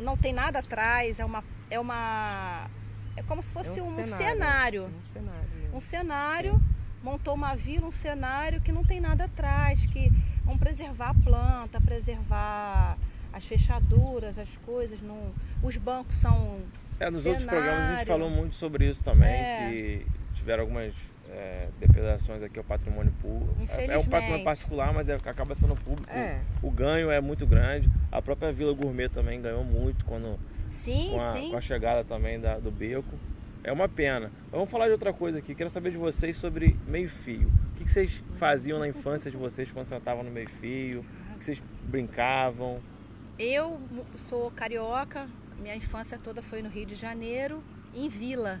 não 0.00 0.16
tem 0.16 0.32
nada 0.32 0.58
atrás, 0.58 1.18
é 1.20 1.24
uma. 1.24 1.42
É, 1.70 1.78
uma, 1.80 2.68
é 3.16 3.22
como 3.22 3.42
se 3.42 3.50
fosse 3.50 3.78
É 3.78 3.82
um, 3.82 3.98
um 3.98 4.02
cenário. 4.04 4.26
cenário. 4.26 4.84
Um 4.84 5.02
cenário. 5.12 5.46
Um 5.74 5.80
cenário, 5.80 6.60
montou 7.02 7.34
uma 7.34 7.54
vila, 7.54 7.86
um 7.86 7.90
cenário 7.92 8.60
que 8.60 8.72
não 8.72 8.82
tem 8.84 9.00
nada 9.00 9.24
atrás, 9.24 9.78
que 9.86 10.10
vão 10.44 10.58
preservar 10.58 11.10
a 11.10 11.14
planta, 11.14 11.80
preservar 11.80 12.98
as 13.36 13.44
fechaduras, 13.44 14.38
as 14.38 14.48
coisas. 14.64 14.98
Não, 15.02 15.30
os 15.62 15.76
bancos 15.76 16.16
são. 16.16 16.58
É, 16.98 17.10
nos 17.10 17.26
outros 17.26 17.44
Cenário. 17.44 17.62
programas 17.62 17.90
a 17.90 17.98
gente 17.98 18.06
falou 18.06 18.30
muito 18.30 18.54
sobre 18.54 18.88
isso 18.88 19.04
também, 19.04 19.28
É. 19.28 19.68
que 19.70 20.06
tiveram 20.34 20.62
algumas 20.62 20.94
é, 21.28 21.68
depredações 21.80 22.40
aqui 22.42 22.56
ao 22.56 22.64
patrimônio 22.64 23.12
público. 23.20 23.56
É, 23.70 23.86
é 23.86 23.98
um 23.98 24.04
patrimônio 24.04 24.44
particular, 24.44 24.94
mas 24.94 25.08
é- 25.08 25.14
acaba 25.16 25.54
sendo 25.56 25.74
público. 25.74 26.08
É. 26.08 26.40
O 26.62 26.70
ganho 26.70 27.10
é 27.10 27.20
muito 27.20 27.44
grande. 27.46 27.90
A 28.12 28.22
própria 28.22 28.52
Vila 28.52 28.72
Gourmet 28.72 29.08
também 29.08 29.42
ganhou 29.42 29.64
muito 29.64 30.04
quando, 30.06 30.38
Sim, 30.68 31.08
com, 31.10 31.20
a, 31.20 31.32
sim. 31.32 31.50
com 31.50 31.56
a 31.56 31.60
chegada 31.60 32.04
também 32.04 32.38
da- 32.40 32.58
do 32.60 32.70
beco. 32.70 33.18
É 33.64 33.72
uma 33.72 33.88
pena. 33.88 34.30
Mas 34.44 34.52
vamos 34.52 34.70
falar 34.70 34.86
de 34.86 34.92
outra 34.92 35.12
coisa 35.12 35.38
aqui. 35.40 35.52
Quero 35.54 35.68
saber 35.68 35.90
de 35.90 35.96
vocês 35.98 36.36
sobre 36.36 36.76
meio-fio. 36.86 37.48
O 37.72 37.76
que, 37.76 37.84
que 37.84 37.90
vocês 37.90 38.22
faziam 38.38 38.78
na 38.78 38.86
infância 38.88 39.28
de 39.28 39.36
vocês 39.36 39.68
quando 39.72 39.84
vocês 39.86 39.98
estavam 39.98 40.22
no 40.22 40.30
meio-fio? 40.30 41.04
O 41.34 41.38
que 41.38 41.44
vocês 41.44 41.60
brincavam? 41.82 42.78
Eu 43.38 43.78
sou 44.16 44.50
carioca, 44.50 45.28
minha 45.58 45.76
infância 45.76 46.18
toda 46.18 46.40
foi 46.40 46.62
no 46.62 46.70
Rio 46.70 46.86
de 46.86 46.94
Janeiro, 46.94 47.62
em 47.94 48.08
vila. 48.08 48.60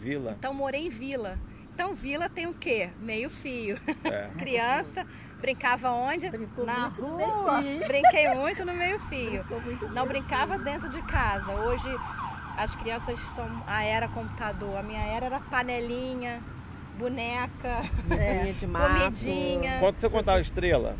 Vila? 0.00 0.34
Então 0.38 0.54
morei 0.54 0.86
em 0.86 0.90
vila. 0.90 1.38
Então 1.74 1.94
vila 1.94 2.28
tem 2.28 2.46
o 2.46 2.54
quê? 2.54 2.88
Meio 3.00 3.28
fio. 3.28 3.78
É. 4.04 4.30
Criança, 4.38 5.06
brincava 5.40 5.90
onde? 5.90 6.30
Brincou 6.30 6.64
Na 6.64 6.80
muito 6.80 7.02
no 7.02 7.08
rua. 7.08 7.62
Brinquei 7.86 8.34
muito 8.34 8.64
no 8.64 8.72
meio 8.72 8.98
fio. 9.00 9.42
Ficou 9.42 9.60
muito 9.60 9.88
Não 9.90 10.06
brincava 10.06 10.56
dentro 10.56 10.88
de 10.88 11.02
casa. 11.02 11.52
Hoje 11.52 11.88
as 12.56 12.74
crianças 12.76 13.18
são 13.34 13.46
a 13.66 13.84
era 13.84 14.08
computador. 14.08 14.78
A 14.78 14.82
minha 14.82 15.02
era 15.02 15.26
era 15.26 15.40
panelinha, 15.40 16.40
boneca. 16.98 17.82
Comidinha 18.08 18.54
de 18.54 18.66
mato. 18.66 19.00
Comidinha. 19.00 19.78
Quando 19.80 19.98
você 19.98 20.08
contava 20.08 20.40
estrela? 20.40 20.96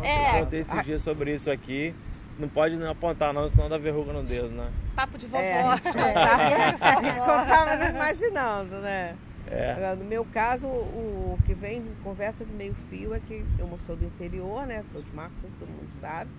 É. 0.00 0.38
Eu 0.38 0.44
contei 0.44 0.60
esses 0.60 0.84
dias 0.84 1.02
sobre 1.02 1.34
isso 1.34 1.50
aqui. 1.50 1.92
Não 2.38 2.48
pode 2.48 2.76
não 2.76 2.90
apontar 2.90 3.32
não, 3.32 3.48
senão 3.48 3.68
dá 3.68 3.76
verruga 3.78 4.12
no 4.12 4.22
dedo, 4.22 4.48
né? 4.48 4.70
Papo 4.96 5.18
de 5.18 5.26
vovó. 5.26 5.42
É, 5.42 5.60
a 5.62 5.74
gente 5.76 5.88
contava, 5.92 6.84
a 6.84 7.02
gente 7.02 7.18
contava 7.20 7.84
imaginando, 7.90 8.76
né? 8.80 9.16
É. 9.50 9.72
Agora, 9.72 9.96
no 9.96 10.04
meu 10.04 10.24
caso, 10.24 10.66
o, 10.66 11.38
que 11.44 11.52
vem 11.52 11.78
em 11.78 11.94
conversa 12.02 12.44
de 12.44 12.52
meio 12.52 12.74
fio 12.88 13.14
é 13.14 13.20
que 13.20 13.44
eu 13.58 13.78
sou 13.86 13.96
do 13.96 14.04
interior, 14.04 14.66
né? 14.66 14.82
Sou 14.92 15.02
de 15.02 15.14
Marco, 15.14 15.34
todo 15.58 15.68
mundo 15.68 15.90
sabe. 16.00 16.30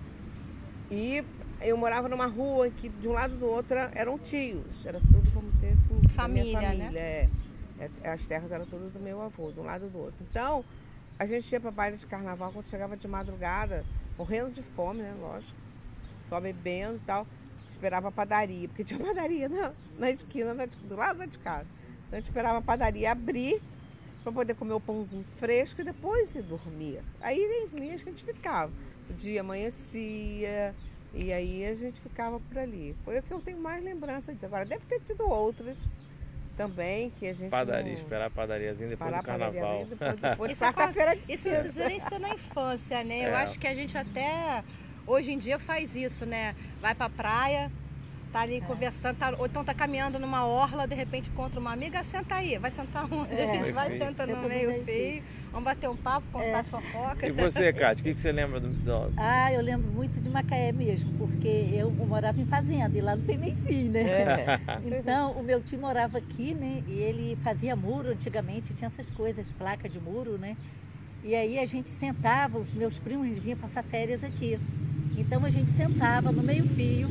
E 0.90 1.24
eu 1.60 1.76
morava 1.76 2.08
numa 2.08 2.26
rua 2.26 2.68
que 2.70 2.88
de 2.88 3.06
um 3.06 3.12
lado 3.12 3.36
do 3.36 3.46
outro 3.46 3.76
era- 3.76 3.90
eram 3.94 4.18
tios. 4.18 4.84
Era 4.84 4.98
tudo, 4.98 5.30
vamos 5.32 5.52
dizer 5.52 5.70
assim, 5.72 6.08
Família, 6.08 6.58
minha 6.58 6.70
né? 6.72 6.78
família. 6.78 7.00
É. 7.00 7.28
É, 8.02 8.10
As 8.10 8.26
terras 8.26 8.50
eram 8.52 8.66
todas 8.66 8.92
do 8.92 8.98
meu 9.00 9.20
avô, 9.22 9.50
de 9.52 9.60
um 9.60 9.64
lado 9.64 9.88
do 9.88 9.98
outro. 9.98 10.16
Então, 10.30 10.64
a 11.18 11.26
gente 11.26 11.50
ia 11.52 11.60
para 11.60 11.70
baile 11.70 11.96
de 11.96 12.06
carnaval 12.06 12.50
quando 12.52 12.66
chegava 12.68 12.96
de 12.96 13.06
madrugada, 13.06 13.84
morrendo 14.18 14.50
de 14.52 14.62
fome, 14.62 15.02
né? 15.02 15.12
Lógico. 15.20 15.52
Só 16.34 16.40
bebendo 16.40 16.96
e 16.96 17.06
tal. 17.06 17.24
Esperava 17.70 18.08
a 18.08 18.12
padaria, 18.12 18.66
porque 18.66 18.82
tinha 18.82 18.98
padaria 19.04 19.48
na, 19.48 19.72
na 19.98 20.10
esquina, 20.10 20.52
na- 20.52 20.66
do 20.66 20.96
lado 20.96 21.24
de 21.28 21.38
casa. 21.38 21.66
Então 22.08 22.16
a 22.18 22.20
gente 22.20 22.26
esperava 22.28 22.58
a 22.58 22.62
padaria 22.62 23.12
abrir 23.12 23.60
para 24.24 24.32
poder 24.32 24.54
comer 24.54 24.72
o 24.72 24.80
pãozinho 24.80 25.24
fresco 25.38 25.80
e 25.80 25.84
depois 25.84 26.34
ir 26.34 26.42
dormir. 26.42 26.98
Aí 27.20 27.38
em 27.38 27.76
linhas 27.78 28.02
que 28.02 28.08
a 28.08 28.12
gente 28.12 28.24
ficava. 28.24 28.72
O 29.08 29.12
dia 29.12 29.42
amanhecia 29.42 30.74
e 31.12 31.32
aí 31.32 31.66
a 31.66 31.74
gente 31.76 32.00
ficava 32.00 32.40
por 32.40 32.58
ali. 32.58 32.96
Foi 33.04 33.18
o 33.18 33.22
que 33.22 33.30
eu 33.32 33.40
tenho 33.40 33.58
mais 33.58 33.84
lembrança 33.84 34.32
disso. 34.32 34.46
Agora 34.46 34.64
deve 34.64 34.84
ter 34.86 34.98
tido 35.00 35.28
outras 35.28 35.76
também 36.56 37.10
que 37.10 37.28
a 37.28 37.32
gente. 37.34 37.50
Padaria, 37.50 37.92
não... 37.92 38.00
esperar 38.00 38.26
a 38.26 38.30
padariazinha 38.30 38.88
depois 38.88 39.10
Parar 39.10 39.22
do 39.22 39.26
carnaval. 39.26 39.80
ali, 39.82 39.84
depois, 39.90 40.20
depois 40.20 40.52
Isso 40.52 40.60
quarta-feira 40.64 41.14
de 41.16 41.32
Isso 41.32 41.48
precisa 41.48 41.88
nem 41.88 42.00
ser 42.00 42.18
na 42.18 42.30
infância, 42.30 43.04
né? 43.04 43.26
Eu 43.28 43.32
É. 43.34 43.42
acho 43.42 43.58
que 43.58 43.66
a 43.68 43.74
gente 43.74 43.96
até 43.96 44.64
hoje 45.06 45.32
em 45.32 45.38
dia 45.38 45.58
faz 45.58 45.94
isso, 45.94 46.24
né? 46.26 46.54
Vai 46.80 46.94
pra 46.94 47.08
praia, 47.08 47.70
tá 48.32 48.40
ali 48.40 48.60
conversando, 48.62 49.16
tá, 49.16 49.32
ou 49.38 49.46
então 49.46 49.64
tá 49.64 49.72
caminhando 49.72 50.18
numa 50.18 50.44
orla, 50.44 50.86
de 50.88 50.94
repente 50.94 51.30
encontra 51.30 51.60
uma 51.60 51.72
amiga, 51.72 52.02
senta 52.02 52.34
aí, 52.36 52.58
vai 52.58 52.70
sentar 52.70 53.04
onde? 53.12 53.32
É. 53.32 53.44
a 53.50 53.54
gente 53.54 53.72
vai, 53.72 53.88
Meio 53.88 53.98
feio. 53.98 54.10
senta 54.10 54.26
Senta 54.26 54.36
no 54.36 54.42
no 54.42 54.48
meio 54.48 54.84
feio, 54.84 55.22
vamos 55.52 55.64
bater 55.64 55.88
um 55.88 55.96
papo, 55.96 56.26
contar 56.32 56.44
É. 56.46 56.54
as 56.56 56.68
fofocas. 56.68 57.28
E 57.28 57.30
você, 57.32 57.72
Cátia, 57.72 58.00
o 58.00 58.04
que, 58.04 58.14
que 58.14 58.20
você 58.20 58.32
lembra 58.32 58.58
do, 58.58 58.68
do- 58.70 59.12
Ah, 59.16 59.52
eu 59.52 59.60
lembro 59.62 59.88
muito 59.92 60.20
de 60.20 60.28
Macaé 60.28 60.72
mesmo, 60.72 61.12
porque 61.16 61.68
eu 61.72 61.90
morava 61.92 62.40
em 62.40 62.46
fazenda 62.46 62.98
e 62.98 63.00
lá 63.00 63.14
não 63.14 63.24
tem 63.24 63.38
nem 63.38 63.54
fim, 63.54 63.84
né? 63.88 64.02
É. 64.02 64.60
Então, 64.98 65.30
o 65.32 65.42
meu 65.42 65.62
tio 65.62 65.78
morava 65.78 66.18
aqui, 66.18 66.54
né? 66.54 66.82
E 66.88 66.92
ele 66.98 67.38
fazia 67.44 67.76
muro 67.76 68.08
antigamente, 68.10 68.74
tinha 68.74 68.86
essas 68.88 69.08
coisas, 69.10 69.52
placa 69.52 69.88
de 69.88 70.00
muro, 70.00 70.36
né? 70.38 70.56
E 71.22 71.34
aí 71.36 71.58
a 71.58 71.64
gente 71.66 71.88
sentava, 71.88 72.58
os 72.58 72.74
meus 72.74 72.98
primos 72.98 73.26
eles 73.28 73.38
vinham 73.42 73.56
passar 73.56 73.82
férias 73.84 74.22
aqui. 74.24 74.58
Então 75.16 75.44
a 75.44 75.50
gente 75.50 75.70
sentava 75.72 76.32
no 76.32 76.42
meio-fio 76.42 77.08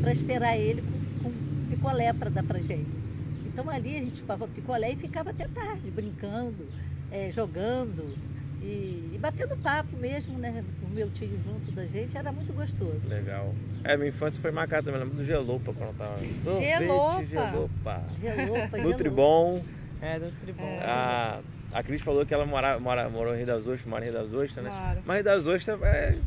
para 0.00 0.12
esperar 0.12 0.56
ele 0.56 0.82
com, 0.82 1.30
com 1.30 1.32
picolé 1.70 2.12
para 2.12 2.30
dar 2.30 2.42
pra 2.42 2.58
gente. 2.60 3.04
Então 3.46 3.70
ali 3.70 3.96
a 3.96 4.00
gente 4.00 4.18
chupava 4.18 4.48
picolé 4.48 4.92
e 4.92 4.96
ficava 4.96 5.30
até 5.30 5.46
tarde, 5.46 5.90
brincando, 5.90 6.66
eh, 7.12 7.30
jogando 7.30 8.14
e, 8.60 9.12
e 9.14 9.18
batendo 9.20 9.56
papo 9.56 9.96
mesmo, 9.96 10.38
né? 10.38 10.64
O 10.82 10.88
meu 10.88 11.08
tio 11.10 11.28
junto 11.28 11.70
da 11.72 11.86
gente 11.86 12.16
era 12.16 12.32
muito 12.32 12.52
gostoso. 12.52 13.00
Legal. 13.08 13.54
É, 13.84 13.96
minha 13.96 14.08
infância 14.08 14.40
foi 14.40 14.50
marcada 14.50 14.84
também. 14.84 15.00
Lembro 15.00 15.16
do 15.16 15.24
Gelopa 15.24 15.72
quando 15.72 15.90
eu 15.90 15.94
tava. 15.94 16.18
Sorvete, 16.42 16.78
Gelopa. 16.78 17.24
Gelopa. 17.24 18.02
Gelopa, 18.20 18.78
Nutribom. 18.78 19.62
É, 20.02 20.18
do 20.18 20.30
tribunal. 20.40 20.78
A, 20.82 21.40
a 21.72 21.82
Cris 21.82 22.02
falou 22.02 22.26
que 22.26 22.34
ela 22.34 22.44
mora, 22.44 22.78
mora, 22.78 23.08
morou 23.08 23.34
em 23.34 23.38
Rio 23.38 23.46
das 23.46 23.66
Ostras, 23.66 23.84
mora 23.86 24.04
em 24.04 24.10
Rio 24.10 24.18
das 24.18 24.32
Ostras, 24.32 24.64
né? 24.64 24.70
Claro. 24.70 25.00
Mas 25.04 25.16
Rio 25.16 25.24
das 25.24 25.46
Ostras 25.46 25.82
é. 25.82 26.18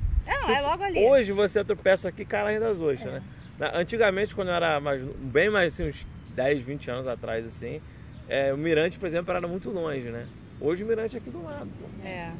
Não, 0.47 0.55
é 0.55 0.61
logo 0.61 0.83
ali. 0.83 0.99
Hoje 1.05 1.31
você 1.31 1.63
tropeça 1.63 2.09
aqui, 2.09 2.25
cara, 2.25 2.51
Rio 2.51 2.59
das 2.59 2.79
Ostras, 2.79 3.13
né? 3.13 3.23
Na- 3.59 3.77
Antigamente, 3.77 4.33
quando 4.35 4.49
eu 4.49 4.53
era 4.53 4.79
mais, 4.79 5.01
bem 5.01 5.49
mais 5.49 5.73
assim, 5.73 5.89
uns 5.89 6.05
10, 6.35 6.61
20 6.61 6.89
anos 6.91 7.07
atrás, 7.07 7.45
assim, 7.45 7.81
é, 8.29 8.53
o 8.53 8.57
Mirante, 8.57 8.99
por 8.99 9.05
exemplo, 9.07 9.33
era 9.35 9.47
muito 9.47 9.69
longe, 9.69 10.09
né? 10.09 10.27
Hoje 10.59 10.83
o 10.83 10.87
Mirante 10.87 11.15
é 11.15 11.19
aqui 11.19 11.29
do 11.29 11.43
lado. 11.43 11.67
pô. 11.79 12.07
É. 12.07 12.31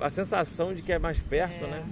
A 0.00 0.10
sensação 0.10 0.74
de 0.74 0.82
que 0.82 0.92
é 0.92 0.98
mais 0.98 1.18
perto, 1.20 1.64
É. 1.64 1.68
né? 1.68 1.84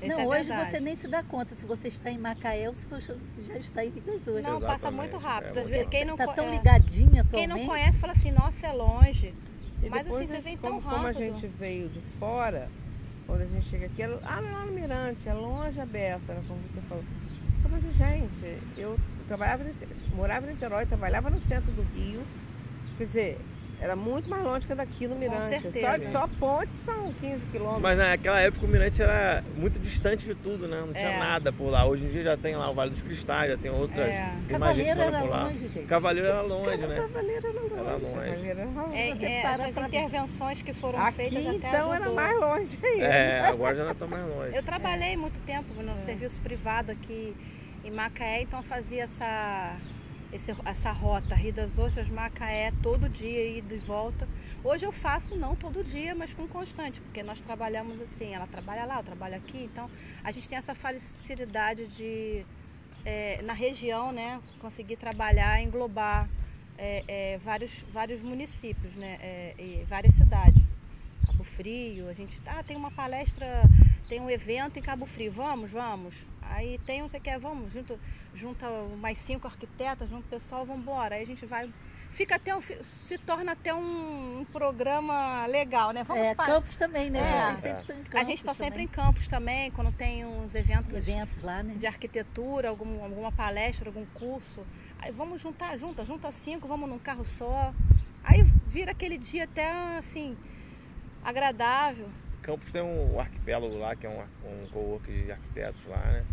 Isso 0.00 0.08
Não, 0.16 0.20
é 0.20 0.26
hoje 0.28 0.48
verdade. 0.48 0.70
você 0.70 0.80
nem 0.80 0.94
se 0.94 1.08
dá 1.08 1.24
conta 1.24 1.56
se 1.56 1.64
você 1.66 1.88
está 1.88 2.08
em 2.08 2.18
Macaé 2.18 2.68
ou 2.68 2.74
se 2.74 2.86
você 2.86 3.16
já 3.48 3.56
está 3.56 3.84
em 3.84 3.88
Rio 3.88 4.02
das 4.04 4.14
Ostras. 4.28 4.42
Não, 4.44 4.60
passa 4.60 4.74
Exatamente, 4.88 4.94
muito 5.00 5.16
é 5.16 5.18
rápido. 5.28 5.58
Às 5.58 5.66
vezes, 5.66 5.88
quem 5.88 6.04
não, 6.04 6.16
Tá 6.16 6.28
tão 6.28 6.46
é, 6.46 6.50
ligadinho 6.52 7.10
quem 7.10 7.18
atualmente. 7.20 7.48
não 7.48 7.66
conhece 7.66 7.98
fala 7.98 8.12
assim, 8.12 8.30
nossa, 8.30 8.66
é 8.66 8.72
longe. 8.72 9.34
E 9.82 9.88
Mas, 9.88 10.06
assim, 10.06 10.26
você 10.26 10.38
vem 10.38 10.56
como, 10.56 10.80
tão 10.80 10.82
como 10.82 10.94
a 10.96 11.10
rápido. 11.10 11.18
gente 11.18 11.46
veio 11.48 11.88
de 11.88 12.00
fora, 12.20 12.68
quando 13.28 13.42
a 13.42 13.46
gente 13.46 13.66
chega 13.66 13.84
aqui, 13.84 14.02
ela, 14.02 14.18
ah, 14.24 14.40
lá 14.40 14.64
no 14.64 14.72
Mirante, 14.72 15.28
é 15.28 15.34
longe 15.34 15.78
a 15.78 15.84
beça, 15.84 16.32
era 16.32 16.40
como 16.48 16.58
você 16.62 16.80
falou. 16.88 17.04
Eu 17.62 17.70
falei 17.70 17.76
assim, 17.76 17.92
gente, 17.92 18.58
eu 18.78 18.98
trabalhava, 19.28 19.64
morava 20.14 20.46
em 20.46 20.54
Niterói, 20.54 20.86
trabalhava 20.86 21.28
no 21.28 21.38
centro 21.38 21.70
do 21.72 21.82
Rio, 21.94 22.22
quer 22.96 23.04
dizer, 23.04 23.38
era 23.80 23.94
muito 23.94 24.28
mais 24.28 24.42
longe 24.42 24.66
que 24.66 24.74
daqui 24.74 25.06
no 25.06 25.14
Mirante. 25.14 25.54
Só, 25.54 25.70
certeza. 25.70 26.10
só 26.12 26.26
ponte 26.40 26.74
são 26.74 27.12
15 27.20 27.46
quilômetros. 27.46 27.82
Mas 27.82 27.98
naquela 27.98 28.40
época 28.40 28.66
o 28.66 28.68
Mirante 28.68 29.00
era 29.00 29.42
muito 29.56 29.78
distante 29.78 30.24
de 30.26 30.34
tudo, 30.34 30.66
né? 30.66 30.80
Não 30.84 30.92
tinha 30.92 31.10
É. 31.10 31.18
nada 31.18 31.52
por 31.52 31.70
lá. 31.70 31.86
Hoje 31.86 32.04
em 32.04 32.08
dia 32.08 32.24
já 32.24 32.36
tem 32.36 32.56
lá 32.56 32.68
o 32.70 32.74
Vale 32.74 32.90
dos 32.90 33.02
Cristais, 33.02 33.50
já 33.52 33.56
tem 33.56 33.70
outras. 33.70 34.06
É. 34.08 34.32
Tem 34.48 34.58
mais 34.58 34.76
gente 34.76 34.86
Cavaleiro 34.88 35.16
era 35.16 35.44
longe, 35.44 35.68
gente. 35.68 35.86
Cavaleiro 35.86 36.28
era 36.28 36.42
longe, 36.42 36.76
né? 36.86 36.96
Cavaleiro 36.96 37.46
era 37.46 37.60
longe. 37.60 37.74
Era 37.74 37.92
longe. 37.96 38.14
Cavaleiro 38.14 38.60
era 38.60 38.70
longe. 38.70 38.98
É, 38.98 39.14
você 39.14 39.26
é, 39.26 39.40
para 39.42 39.52
essas 39.62 39.74
pra- 39.74 39.86
intervenções 39.88 40.62
que 40.62 40.72
foram 40.72 40.98
Aqui 40.98 41.16
feitas 41.16 41.46
até 41.46 41.68
então 41.68 41.94
era 41.94 42.10
mais 42.10 42.40
longe 42.40 42.78
ainda. 42.82 43.04
É, 43.04 43.40
agora 43.46 43.76
já 43.76 43.84
não 43.84 43.94
tá 43.94 44.06
mais 44.06 44.26
longe. 44.26 44.56
Eu 44.56 44.62
trabalhei 44.62 45.16
muito 45.16 45.38
tempo 45.46 45.82
no 45.82 45.96
serviço 45.98 46.40
privado 46.40 46.90
aqui 46.90 47.34
em 47.84 47.90
Macaé, 47.92 48.42
então 48.42 48.60
fazia 48.62 49.04
essa, 49.04 49.76
esse- 50.32 50.54
essa 50.64 50.90
rota, 50.92 51.34
Rio 51.34 51.52
das 51.52 51.78
Ostras, 51.78 52.08
Macaé, 52.08 52.72
todo 52.82 53.08
dia, 53.08 53.44
e 53.58 53.60
volta. 53.86 54.28
Hoje 54.62 54.84
eu 54.84 54.92
faço 54.92 55.36
não 55.36 55.54
todo 55.54 55.84
dia, 55.84 56.14
mas 56.14 56.32
com 56.32 56.46
constante, 56.48 57.00
porque 57.00 57.22
nós 57.22 57.40
trabalhamos 57.40 58.00
assim, 58.00 58.34
ela 58.34 58.46
trabalha 58.46 58.84
lá, 58.84 58.98
eu 58.98 59.04
trabalho 59.04 59.36
aqui, 59.36 59.64
então 59.64 59.88
a 60.22 60.32
gente 60.32 60.48
tem 60.48 60.58
essa 60.58 60.74
facilidade 60.74 61.86
de, 61.86 62.44
é, 63.04 63.40
na 63.42 63.52
região, 63.52 64.12
né, 64.12 64.40
conseguir 64.60 64.96
trabalhar, 64.96 65.62
englobar 65.62 66.28
é, 66.76 67.04
é, 67.08 67.38
vários, 67.38 67.70
vários 67.92 68.20
municípios, 68.20 68.92
né, 68.94 69.18
é, 69.20 69.54
e 69.58 69.84
várias 69.88 70.14
cidades. 70.14 70.62
Cabo 71.26 71.44
Frio, 71.44 72.08
a 72.08 72.12
gente 72.12 72.40
ah, 72.46 72.62
tem 72.62 72.76
uma 72.76 72.90
palestra, 72.90 73.62
tem 74.08 74.20
um 74.20 74.28
evento 74.28 74.78
em 74.78 74.82
Cabo 74.82 75.06
Frio, 75.06 75.30
vamos, 75.32 75.70
vamos. 75.70 76.14
Aí 76.42 76.78
tem 76.86 77.02
você 77.02 77.20
quer, 77.20 77.38
vamos, 77.38 77.72
junto, 77.72 77.98
junta 78.38 78.66
mais 79.00 79.18
cinco 79.18 79.46
arquitetas, 79.46 80.08
junto 80.08 80.24
o 80.24 80.28
pessoal, 80.28 80.64
vamos 80.64 80.82
embora. 80.82 81.16
Aí 81.16 81.22
a 81.22 81.26
gente 81.26 81.44
vai, 81.44 81.68
fica 82.12 82.36
até 82.36 82.54
um, 82.54 82.60
se 82.60 83.18
torna 83.18 83.52
até 83.52 83.74
um, 83.74 84.40
um 84.40 84.44
programa 84.52 85.44
legal, 85.46 85.90
né? 85.90 86.04
Vamos 86.04 86.22
É, 86.22 86.34
pa- 86.34 86.46
campos 86.46 86.76
também, 86.76 87.10
né? 87.10 87.20
É. 87.20 87.56
Vocês 87.56 87.60
sempre 87.60 87.80
estão 87.80 87.96
em 87.96 88.20
a 88.20 88.24
gente 88.24 88.38
está 88.38 88.54
sempre 88.54 88.82
em 88.82 88.86
campos 88.88 89.26
também, 89.28 89.70
quando 89.72 89.92
tem 89.92 90.24
uns 90.24 90.54
eventos 90.54 90.94
eventos 90.94 91.42
lá, 91.42 91.62
né? 91.62 91.74
de 91.76 91.86
arquitetura, 91.86 92.68
algum, 92.68 93.02
alguma 93.02 93.32
palestra, 93.32 93.88
algum 93.88 94.06
curso. 94.14 94.64
Aí 95.00 95.12
vamos 95.12 95.40
juntar, 95.42 95.76
junta, 95.78 96.04
junta 96.04 96.30
cinco, 96.32 96.66
vamos 96.66 96.88
num 96.88 96.98
carro 96.98 97.24
só. 97.24 97.72
Aí 98.24 98.42
vira 98.66 98.90
aquele 98.92 99.16
dia 99.18 99.44
até 99.44 99.70
assim, 99.96 100.36
agradável. 101.24 102.08
Campos 102.42 102.70
tem 102.70 102.82
um 102.82 103.18
arquipélago 103.20 103.76
lá, 103.78 103.94
que 103.94 104.06
é 104.06 104.10
um, 104.10 104.20
um 104.20 104.66
co-work 104.68 105.10
de 105.10 105.30
arquitetos 105.30 105.80
lá, 105.86 105.98
né? 105.98 106.24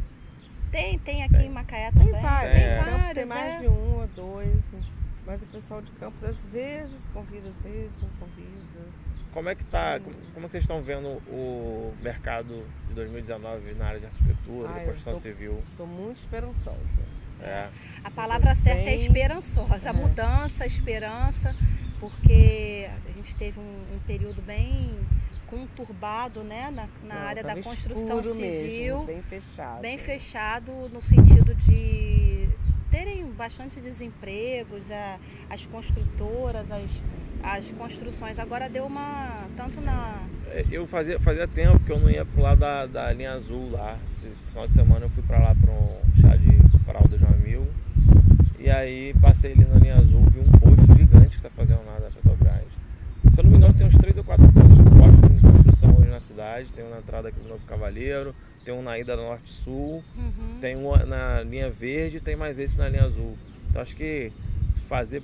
Tem, 0.75 0.99
tem 0.99 1.23
aqui 1.23 1.35
Tem. 1.35 1.45
em 1.45 1.49
Macaé 1.49 1.91
Tem 1.91 2.05
também. 2.05 2.21
vários. 2.21 2.55
É. 2.55 2.57
Em 2.81 2.83
Campos 2.83 2.91
tem 3.13 3.25
vários, 3.25 3.29
mais 3.29 3.55
é. 3.55 3.61
de 3.61 3.67
um 3.69 3.99
ou 4.01 4.07
dois. 4.15 4.63
Mas 5.25 5.41
o 5.41 5.45
pessoal 5.47 5.81
de 5.81 5.91
Campos 5.93 6.23
às 6.23 6.43
vezes 6.49 7.05
convida, 7.13 7.47
às 7.49 7.63
vezes 7.63 8.01
não 8.01 8.09
convida. 8.19 9.05
Como 9.33 9.49
é 9.49 9.55
que 9.55 9.65
tá, 9.65 9.99
como, 9.99 10.15
como 10.33 10.45
é 10.45 10.47
que 10.47 10.51
vocês 10.51 10.63
estão 10.63 10.81
vendo 10.81 11.07
o 11.27 11.93
mercado 12.01 12.65
de 12.87 12.93
2019 12.93 13.73
na 13.73 13.85
área 13.87 13.99
de 13.99 14.05
arquitetura, 14.05 14.69
Ah, 14.69 14.73
de 14.73 14.79
eu 14.79 14.85
construção 14.85 15.13
tô- 15.13 15.19
civil? 15.19 15.63
Estou 15.71 15.87
muito 15.87 16.19
esperançosa. 16.19 17.03
É. 17.41 17.67
A 18.03 18.11
palavra 18.11 18.55
certa 18.55 18.81
é 18.81 18.85
Bem- 18.85 19.01
esperançosa. 19.05 19.89
A 19.89 19.93
É. 19.93 19.93
mudança, 19.93 20.63
a 20.63 20.67
esperança, 20.67 21.53
porque 21.99 22.87
a 23.09 23.11
gente 23.11 23.35
teve 23.35 23.59
um, 23.59 23.63
um 23.95 23.99
período 24.07 24.41
bem 24.41 24.97
conturbado 25.49 26.43
né, 26.43 26.71
na, 26.71 26.87
na 27.07 27.15
Não, 27.15 27.27
área 27.27 27.43
tava 27.43 27.55
da 27.55 27.61
construção 27.63 28.23
civil. 28.23 28.35
mesmo, 28.35 29.03
bem 29.05 29.21
fechado. 29.21 29.81
bem 29.81 29.97
fechado 29.97 30.71
no 30.93 31.01
sentido 31.01 31.53
de 31.55 32.49
terem 32.91 33.25
bastante 33.31 33.79
desempregos, 33.79 34.89
a- 34.91 35.17
as 35.49 35.65
construtoras, 35.65 36.71
as, 36.71 36.83
as 37.43 37.65
construções. 37.77 38.39
Agora 38.39 38.69
deu 38.69 38.85
uma. 38.85 39.45
tanto 39.57 39.79
na. 39.81 40.15
É, 40.51 40.65
Eu 40.71 40.87
fazia, 40.87 41.19
fazia 41.19 41.47
tempo 41.47 41.79
que 41.79 41.91
eu 41.91 41.99
não 41.99 42.09
ia 42.09 42.23
pro 42.25 42.41
lado 42.41 42.59
da, 42.59 42.85
da 42.85 43.11
linha 43.13 43.33
azul 43.33 43.69
lá. 43.71 43.97
Esse 44.17 44.29
final 44.49 44.67
de 44.67 44.73
semana 44.73 45.05
eu 45.05 45.09
fui 45.09 45.23
pra 45.23 45.39
lá 45.39 45.53
para 45.55 45.71
um 45.71 45.99
chá 46.21 46.35
de 46.37 46.51
fralda 46.85 47.17
de 47.17 47.23
um 47.23 47.27
amigo. 47.27 47.67
E 48.59 48.69
aí 48.69 49.13
passei 49.21 49.51
ali 49.51 49.65
na 49.65 49.75
linha 49.77 49.95
azul, 49.95 50.21
vi 50.31 50.39
um 50.39 50.51
posto 50.59 50.95
gigante 50.95 51.37
que 51.37 51.43
tá 51.43 51.49
fazendo 51.51 51.85
lá 51.85 51.99
da 51.99 52.09
Petrobras. 52.09 52.63
Se 53.33 53.39
eu 53.39 53.43
não 53.43 53.51
me 53.51 53.57
engano, 53.57 53.73
tem 53.73 53.85
uns 53.87 53.95
três 53.97 54.17
ou 54.17 54.23
quatro 54.23 54.51
postos, 54.51 54.77
postos 54.77 55.31
em 55.37 55.39
construção 55.41 55.95
hoje 55.99 56.09
na 56.09 56.19
cidade. 56.35 56.67
Tem 56.75 56.85
um 56.85 56.89
na 56.89 56.97
entrada 56.97 57.29
aqui 57.29 57.39
do 57.39 57.47
Novo 57.47 57.65
Cavaleiro, 57.65 58.35
tem 58.65 58.73
um 58.73 58.81
na 58.81 58.99
ida 58.99 59.15
Norte-Sul, 59.15 60.03
Uhum. 60.17 60.57
tem 60.59 60.75
um 60.75 60.95
na 61.05 61.41
linha 61.41 61.69
verde 61.69 62.17
e 62.17 62.19
tem 62.19 62.35
mais 62.35 62.59
esse 62.59 62.77
na 62.77 62.89
linha 62.89 63.03
azul. 63.05 63.37
Então 63.69 63.81
acho 63.81 63.95
que 63.95 64.31
fazer 64.89 65.23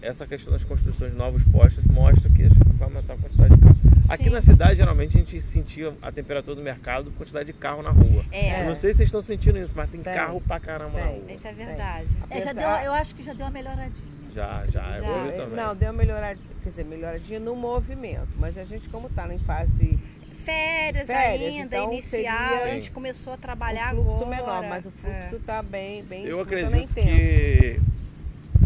essa 0.00 0.26
questão 0.26 0.52
das 0.52 0.64
construções 0.64 1.12
de 1.12 1.18
novos 1.18 1.42
postos 1.44 1.84
mostra 1.86 2.28
que 2.30 2.48
vai 2.74 2.88
aumentar 2.88 3.14
a 3.14 3.16
quantidade 3.18 3.54
de 3.56 3.60
carro. 3.60 3.76
Aqui 4.08 4.24
Sim. 4.24 4.30
na 4.30 4.40
cidade, 4.40 4.76
geralmente, 4.76 5.16
a 5.16 5.20
gente 5.20 5.40
sentia 5.40 5.94
a 6.02 6.10
temperatura 6.10 6.56
do 6.56 6.62
mercado 6.62 7.10
por 7.12 7.18
quantidade 7.18 7.46
de 7.46 7.52
carro 7.52 7.82
na 7.82 7.90
rua. 7.90 8.24
É, 8.32 8.62
Eu 8.62 8.66
não 8.66 8.76
sei 8.76 8.90
se 8.90 8.96
vocês 8.98 9.08
estão 9.08 9.22
sentindo 9.22 9.58
isso, 9.58 9.72
mas 9.76 9.88
tem, 9.88 10.00
Tem. 10.02 10.12
carro 10.14 10.40
pra 10.40 10.58
caramba 10.58 10.98
na 10.98 11.06
rua. 11.06 11.32
isso 11.32 11.46
é 11.46 11.52
verdade. 11.52 12.08
É, 12.28 12.40
já 12.40 12.52
deu, 12.52 12.68
eu 12.68 12.92
acho 12.92 13.14
que 13.14 13.22
já 13.22 13.32
deu 13.32 13.46
uma 13.46 13.52
melhoradinha. 13.52 14.12
Já, 14.34 14.64
já, 14.70 14.80
Já. 14.82 14.98
evoluiu 14.98 15.30
É, 15.30 15.36
também. 15.36 15.56
Não, 15.56 15.76
deu 15.76 15.88
uma 15.90 15.98
melhoradinha, 15.98 16.46
quer 16.64 16.68
dizer, 16.70 16.84
melhoradinha 16.84 17.38
no 17.38 17.54
movimento. 17.54 18.28
Mas 18.38 18.58
a 18.58 18.64
gente, 18.64 18.88
como 18.88 19.06
está 19.06 19.32
em 19.32 19.38
fase 19.38 19.98
Férias, 20.42 21.06
Férias, 21.06 21.52
ainda, 21.54 21.76
então 21.76 21.92
iniciar, 21.92 22.48
seria- 22.50 22.64
a 22.64 22.74
gente 22.74 22.90
começou 22.90 23.32
a 23.32 23.36
trabalhar 23.36 23.94
o 23.94 24.04
fluxo 24.04 24.24
agora. 24.24 24.36
menor, 24.36 24.62
mas 24.68 24.86
o 24.86 24.90
fluxo 24.90 25.34
É. 25.34 25.36
está 25.36 25.62
bem, 25.62 26.02
bem 26.04 26.24
Eu 26.24 26.40
acredito 26.40 26.94
que 26.94 27.80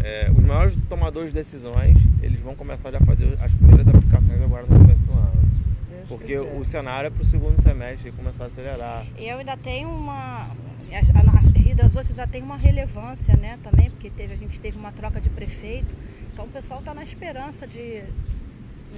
é, 0.02 0.30
os 0.30 0.44
maiores 0.44 0.76
tomadores 0.88 1.30
de 1.30 1.34
decisões, 1.34 1.96
eles 2.22 2.40
vão 2.40 2.54
começar 2.54 2.90
já 2.90 2.98
a 2.98 3.00
fazer 3.04 3.36
as 3.40 3.52
primeiras 3.52 3.88
aplicações 3.88 4.40
agora 4.42 4.62
no 4.68 4.78
começo 4.78 5.00
do 5.02 5.12
ano. 5.12 5.32
Deus 5.90 6.08
Porque 6.08 6.38
quiser. 6.38 6.40
o 6.58 6.64
cenário 6.64 7.08
é 7.08 7.10
pro 7.10 7.24
segundo 7.24 7.60
semestre 7.62 8.12
começar 8.12 8.44
a 8.44 8.46
acelerar. 8.46 9.04
Eu 9.18 9.38
ainda 9.38 9.56
tenho 9.56 9.88
uma. 9.88 10.48
A, 10.92 11.58
Rio 11.58 11.74
das 11.74 11.86
Ostras 11.96 12.10
ainda 12.10 12.26
tem 12.28 12.42
uma 12.42 12.56
relevância, 12.56 13.36
né, 13.36 13.58
também, 13.62 13.90
porque 13.90 14.08
teve, 14.10 14.34
a 14.34 14.36
gente 14.36 14.58
teve 14.60 14.78
uma 14.78 14.92
troca 14.92 15.20
de 15.20 15.28
prefeito. 15.28 15.88
Então 16.32 16.44
o 16.44 16.48
pessoal 16.48 16.78
está 16.80 16.94
na 16.94 17.02
esperança 17.02 17.66
de, 17.66 18.02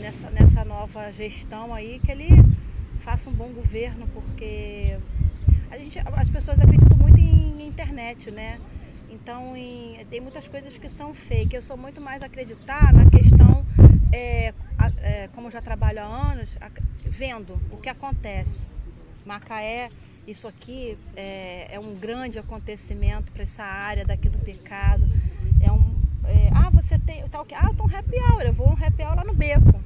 nessa, 0.01 0.29
nessa 0.31 0.65
nova 0.65 1.11
gestão 1.13 1.73
aí, 1.75 1.99
que 2.05 2.11
ele 2.13 2.29
faça 3.09 3.31
um 3.31 3.33
bom 3.33 3.49
governo, 3.49 4.07
porque 4.09 4.95
a 5.71 5.79
gente, 5.79 5.99
as 5.99 6.29
pessoas 6.29 6.61
acreditam 6.61 6.95
muito 6.95 7.19
em 7.19 7.67
internet, 7.67 8.31
né? 8.31 8.61
Então, 9.09 9.57
em, 9.57 10.05
tem 10.11 10.21
muitas 10.21 10.47
coisas 10.47 10.77
que 10.77 10.91
são 10.91 11.15
fake. 11.15 11.57
Eu 11.57 11.63
sou 11.63 11.79
muito 11.79 12.03
mais 12.03 12.23
acreditar 12.23 12.93
na 12.93 13.09
questão, 13.09 13.65
é, 14.13 14.53
é, 14.99 15.31
como 15.35 15.51
já 15.51 15.63
trabalho 15.63 16.01
há 16.01 16.33
anos, 16.33 16.51
vendo 17.07 17.59
o 17.71 17.79
que 17.79 17.89
acontece. 17.89 18.67
Macaé, 19.25 19.89
isso 20.27 20.47
aqui 20.47 20.99
é, 21.17 21.69
é 21.71 21.81
um 21.81 21.95
grande 21.95 22.39
acontecimento 22.39 23.33
para 23.33 23.45
essa 23.45 23.65
área 23.65 24.05
daqui 24.05 24.29
do 24.29 24.37
pecado. 24.37 25.09
É 25.63 25.73
um, 25.73 25.97
é, 26.27 26.51
ah, 26.53 26.69
você 26.69 26.99
tem 26.99 27.27
tal 27.29 27.47
que, 27.47 27.55
ah, 27.55 27.71
então 27.73 27.87
happy 27.87 28.17
hour, 28.19 28.43
eu 28.43 28.53
vou 28.53 28.69
um 28.69 28.73
happy 28.85 29.03
hour 29.03 29.17
lá 29.17 29.25
no 29.25 29.33
beco. 29.33 29.81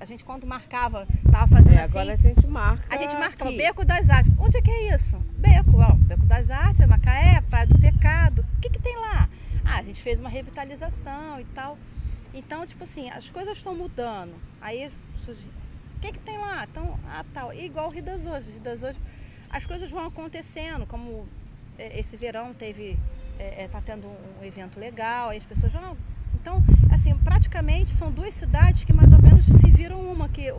A 0.00 0.04
gente 0.04 0.24
quando 0.24 0.44
marcava, 0.44 1.06
tava 1.34 1.48
fazendo 1.48 1.74
É, 1.74 1.82
assim. 1.82 1.98
agora 1.98 2.12
a 2.12 2.16
gente 2.16 2.46
marca. 2.46 2.94
A 2.94 2.98
gente 2.98 3.16
marca 3.16 3.48
o. 3.48 3.56
Beco 3.56 3.84
das 3.84 4.08
Artes. 4.08 4.32
Onde 4.38 4.56
é 4.58 4.62
que 4.62 4.70
é 4.70 4.94
isso? 4.94 5.18
Beco, 5.36 5.80
ó. 5.80 5.92
Beco 5.94 6.24
das 6.26 6.48
Artes, 6.48 6.80
é 6.80 6.86
Macaé, 6.86 7.40
Praia 7.50 7.66
do 7.66 7.78
Pecado. 7.78 8.44
O 8.56 8.60
que, 8.60 8.70
que 8.70 8.78
tem 8.78 8.96
lá? 8.96 9.28
Ah, 9.64 9.78
a 9.78 9.82
gente 9.82 10.00
fez 10.00 10.20
uma 10.20 10.28
revitalização 10.28 11.40
e 11.40 11.44
tal. 11.46 11.76
Então, 12.32 12.64
tipo 12.66 12.84
assim, 12.84 13.10
as 13.10 13.28
coisas 13.30 13.56
estão 13.56 13.74
mudando. 13.74 14.34
Aí 14.60 14.90
o 15.26 16.00
que, 16.00 16.12
que 16.12 16.18
tem 16.20 16.38
lá? 16.38 16.66
Então, 16.70 16.98
ah, 17.08 17.24
tal. 17.34 17.52
E 17.52 17.64
igual 17.66 17.88
o 17.88 17.90
Rio 17.90 18.04
das 18.04 18.20
Ostras. 18.24 18.46
Rio 18.54 18.60
das 18.62 18.82
Ostras, 18.82 18.96
as 19.50 19.66
coisas 19.66 19.90
vão 19.90 20.06
acontecendo, 20.06 20.86
como 20.86 21.26
eh, 21.78 21.98
esse 21.98 22.16
verão 22.16 22.52
teve, 22.52 22.96
está 23.58 23.80
tendo 23.80 24.06
um 24.06 24.44
evento 24.44 24.78
legal, 24.78 25.30
aí 25.30 25.38
as 25.38 25.44
pessoas 25.44 25.72
vão. 25.72 25.96
Então, 26.34 26.62
assim, 26.92 27.16
praticamente 27.18 27.92
são 27.92 28.10
duas 28.10 28.34
cidades 28.34 28.84
que 28.84 28.92
mais 28.92 29.10
ou 29.10 29.22
menos 29.22 29.46
se 29.46 29.70
viram 29.70 29.98
uma, 30.00 30.28
que 30.28 30.52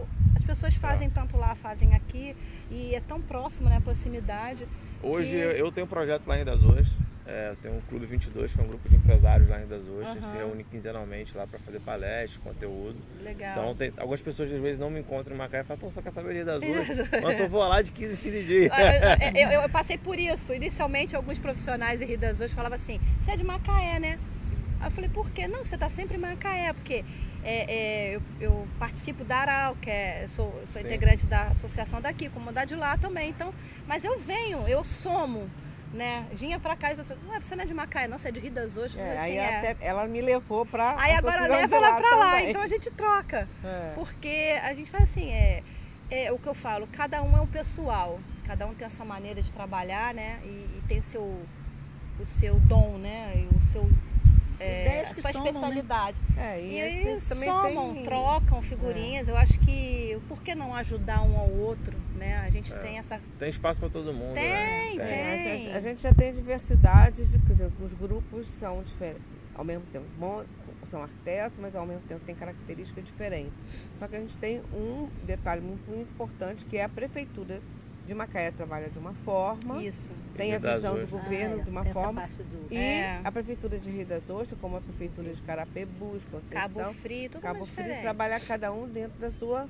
pessoas 0.46 0.74
fazem 0.76 1.10
tanto 1.10 1.38
lá, 1.38 1.56
fazem 1.56 1.94
aqui, 1.96 2.36
e 2.72 2.96
é 2.96 3.02
tão 3.02 3.22
próximo, 3.22 3.70
né, 3.70 3.78
a 3.78 3.82
proximidade. 3.82 4.68
Hoje 5.04 5.32
que- 5.32 5.60
eu 5.60 5.72
tenho 5.72 5.86
um 5.86 5.90
projeto 5.90 6.26
lá 6.28 6.40
em 6.40 6.46
das 6.46 6.64
Ostras. 6.64 6.88
É, 7.28 7.50
eu 7.50 7.56
tenho 7.56 7.76
um 7.76 7.82
Clube 7.82 8.06
22, 8.06 8.54
que 8.54 8.62
é 8.62 8.64
um 8.64 8.68
grupo 8.68 8.88
de 8.88 8.96
empresários 8.96 9.50
lá 9.50 9.60
em 9.60 9.66
das 9.68 9.82
Ostras. 9.82 10.18
Aham. 10.24 10.30
Se 10.32 10.38
reúne 10.38 10.64
quinzenalmente 10.64 11.36
lá 11.36 11.48
para 11.48 11.58
fazer 11.58 11.80
palestras, 11.80 12.38
conteúdo. 12.44 12.98
Legal. 13.24 13.52
Então 13.52 13.76
tem, 13.76 13.92
algumas 13.98 14.22
pessoas 14.22 14.52
às 14.52 14.62
vezes 14.62 14.78
não 14.80 14.92
me 14.92 15.00
encontram 15.00 15.34
em 15.34 15.38
Macaé 15.38 15.62
e 15.62 15.64
falam, 15.64 15.80
pô, 15.80 15.90
só 15.90 16.04
quer 16.04 16.12
saber 16.12 16.36
de 16.36 16.44
das 16.44 16.62
Ostras. 16.62 17.10
Mas 17.24 17.40
eu 17.40 17.46
só 17.46 17.48
vou 17.50 17.68
lá 17.68 17.82
de 17.82 17.90
15 17.92 18.14
em 18.14 18.18
15 18.18 18.44
dias. 18.44 18.72
Ah, 18.72 19.18
eu, 19.36 19.50
eu- 19.50 19.62
eu 19.64 19.70
passei 19.70 19.98
por 19.98 20.20
isso. 20.20 20.54
Inicialmente, 20.54 21.16
alguns 21.16 21.40
profissionais 21.40 22.00
em 22.00 22.06
Rio 22.06 22.20
das 22.20 22.34
Ostras 22.34 22.52
falavam 22.52 22.76
assim: 22.76 23.00
você 23.20 23.32
é 23.32 23.38
de 23.38 23.44
Macaé, 23.44 24.00
né? 24.00 24.20
Aí 24.80 24.88
eu 24.88 24.92
falei: 24.92 25.10
por 25.10 25.28
quê? 25.32 25.48
Não, 25.48 25.66
você 25.66 25.74
está 25.76 25.90
sempre 25.90 26.18
em 26.18 26.20
Macaé, 26.20 26.74
porque 26.74 27.04
é, 27.46 27.66
é, 27.70 28.16
eu, 28.16 28.22
eu 28.42 28.68
participo 28.80 29.24
da 29.24 29.38
ARAL, 29.38 29.78
que 29.80 29.90
é, 29.90 30.26
sou, 30.28 30.52
sou 30.74 30.82
Sim. 30.82 30.88
integrante 30.88 31.28
da 31.28 31.44
associação 31.44 32.02
daqui, 32.02 32.28
comunidade 32.28 32.76
lá 32.76 32.98
também. 32.98 33.30
Então, 33.30 33.54
mas 33.88 34.04
eu 34.04 34.18
venho, 34.20 34.68
eu 34.68 34.84
somo. 34.84 35.48
Né? 35.94 36.26
Vinha 36.34 36.60
pra 36.60 36.76
cá 36.76 36.92
e 36.92 36.96
pessoas, 36.98 37.18
ué, 37.30 37.40
você 37.40 37.56
não 37.56 37.64
é 37.64 37.68
de 37.68 37.74
Macaé, 37.74 38.06
não, 38.06 38.18
você 38.18 38.28
é 38.28 38.32
de 38.32 38.40
Rio 38.40 38.52
das 38.52 38.76
Ostras. 38.76 38.98
É, 38.98 39.16
falei 39.16 39.18
aí 39.18 39.40
assim, 39.40 39.56
é. 39.56 39.72
até 39.72 39.86
ela 39.86 40.06
me 40.08 40.20
levou 40.20 40.66
pra. 40.66 40.96
Aí 41.00 41.14
agora 41.14 41.48
leva 41.48 41.68
de 41.68 41.74
ela 41.74 42.02
pra 42.02 42.16
lá, 42.18 42.32
também. 42.32 42.50
então 42.50 42.62
a 42.62 42.68
gente 42.68 42.92
troca. 42.92 43.48
É. 43.64 43.92
Porque 43.94 44.60
a 44.62 44.74
gente 44.74 44.92
faz 44.92 45.04
assim, 45.04 45.32
é, 45.32 45.64
é 46.12 46.34
o 46.34 46.40
que 46.40 46.48
eu 46.48 46.54
falo, 46.54 46.86
cada 46.92 47.22
um 47.24 47.38
é 47.38 47.40
um 47.40 47.48
pessoal, 47.48 48.20
cada 48.46 48.68
um 48.68 48.74
tem 48.74 48.86
a 48.86 48.90
sua 48.90 49.06
maneira 49.06 49.42
de 49.42 49.50
trabalhar, 49.54 50.14
né? 50.14 50.40
E, 50.44 50.48
e 50.48 50.84
tem 50.86 51.00
o 51.00 51.04
seu, 51.04 51.22
o 51.22 52.26
seu 52.28 52.56
dom, 52.62 52.98
né? 52.98 53.32
E 53.34 53.56
o 53.56 53.72
seu 53.72 53.90
é, 54.60 54.82
Ideias 54.88 55.12
a 55.12 55.16
sua 55.16 55.32
somam, 55.32 55.44
né? 55.44 55.50
especialidade. 55.52 56.18
É, 56.38 56.62
e, 56.62 56.74
E, 56.74 56.82
a 56.82 56.86
aí 56.86 57.22
somam, 57.22 57.94
tem... 57.94 58.04
trocam 58.04 58.62
figurinhas. 58.62 59.28
Eu 59.28 59.38
acho 59.38 59.58
que 59.60 60.18
por 60.28 60.42
que 60.42 60.56
não 60.56 60.74
ajudar 60.76 61.22
um 61.24 61.38
ao 61.38 61.50
outro, 61.50 61.94
né? 62.16 62.38
A 62.46 62.50
gente 62.50 62.74
É. 62.74 62.78
tem 62.78 62.98
essa. 62.98 63.20
Tem 63.40 63.50
espaço 63.50 63.80
para 63.80 63.90
todo 63.90 64.14
mundo, 64.14 64.34
Tem, 64.34 64.44
né? 64.50 64.90
tem. 64.90 65.00
É, 65.00 65.34
a, 65.34 65.38
gente, 65.58 65.70
a 65.72 65.80
gente 65.80 66.02
já 66.04 66.14
tem 66.14 66.34
diversidade 66.34 67.26
de, 67.26 67.38
quer 67.40 67.52
dizer, 67.52 67.72
os 67.82 67.94
grupos 67.94 68.46
são 68.60 68.82
diferentes, 68.84 69.22
ao 69.56 69.64
mesmo 69.64 69.84
tempo 69.92 70.06
bom, 70.18 70.44
são 70.92 71.02
arquitetos, 71.04 71.58
mas 71.60 71.76
ao 71.76 71.86
mesmo 71.86 72.02
tempo 72.08 72.22
tem 72.26 72.36
características 72.36 73.06
diferentes. 73.06 73.54
Só 74.00 74.08
que 74.08 74.16
a 74.16 74.20
gente 74.20 74.38
tem 74.38 74.62
um 74.74 75.10
detalhe 75.26 75.62
muito, 75.62 75.90
muito 75.90 76.10
importante 76.10 76.64
que 76.66 76.78
é 76.78 76.84
a 76.84 76.90
prefeitura 76.90 77.60
de 78.06 78.14
Macaé 78.14 78.52
trabalha 78.52 78.88
de 78.90 79.00
uma 79.00 79.14
forma, 79.26 79.82
Isso. 79.84 79.98
Tem 80.38 80.54
a 80.54 80.58
Rio 80.58 80.74
visão 80.76 80.96
do 80.96 81.08
governo 81.08 81.56
Ah, 81.56 81.60
é, 81.60 81.64
de 81.64 81.70
uma 81.70 81.86
forma 81.86 82.22
do- 82.28 82.74
e 82.74 82.78
É. 82.78 83.20
a 83.24 83.32
prefeitura 83.32 83.78
de 83.78 83.90
Rio 83.90 84.06
das 84.06 84.30
Ostras, 84.30 84.60
como 84.60 84.78
a 84.78 84.82
prefeitura 84.82 85.34
de 85.34 85.42
Carapebus, 85.42 86.24
Conceição, 86.32 86.50
Cabo 86.62 86.94
Frio, 86.94 87.30
tudo 87.30 87.42
Cabo 87.42 87.66
Frio, 87.66 87.84
diferente. 87.86 88.02
trabalha 88.02 88.40
cada 88.40 88.72
um 88.72 88.88
dentro 88.88 89.18
da 89.20 89.32
sua 89.32 89.68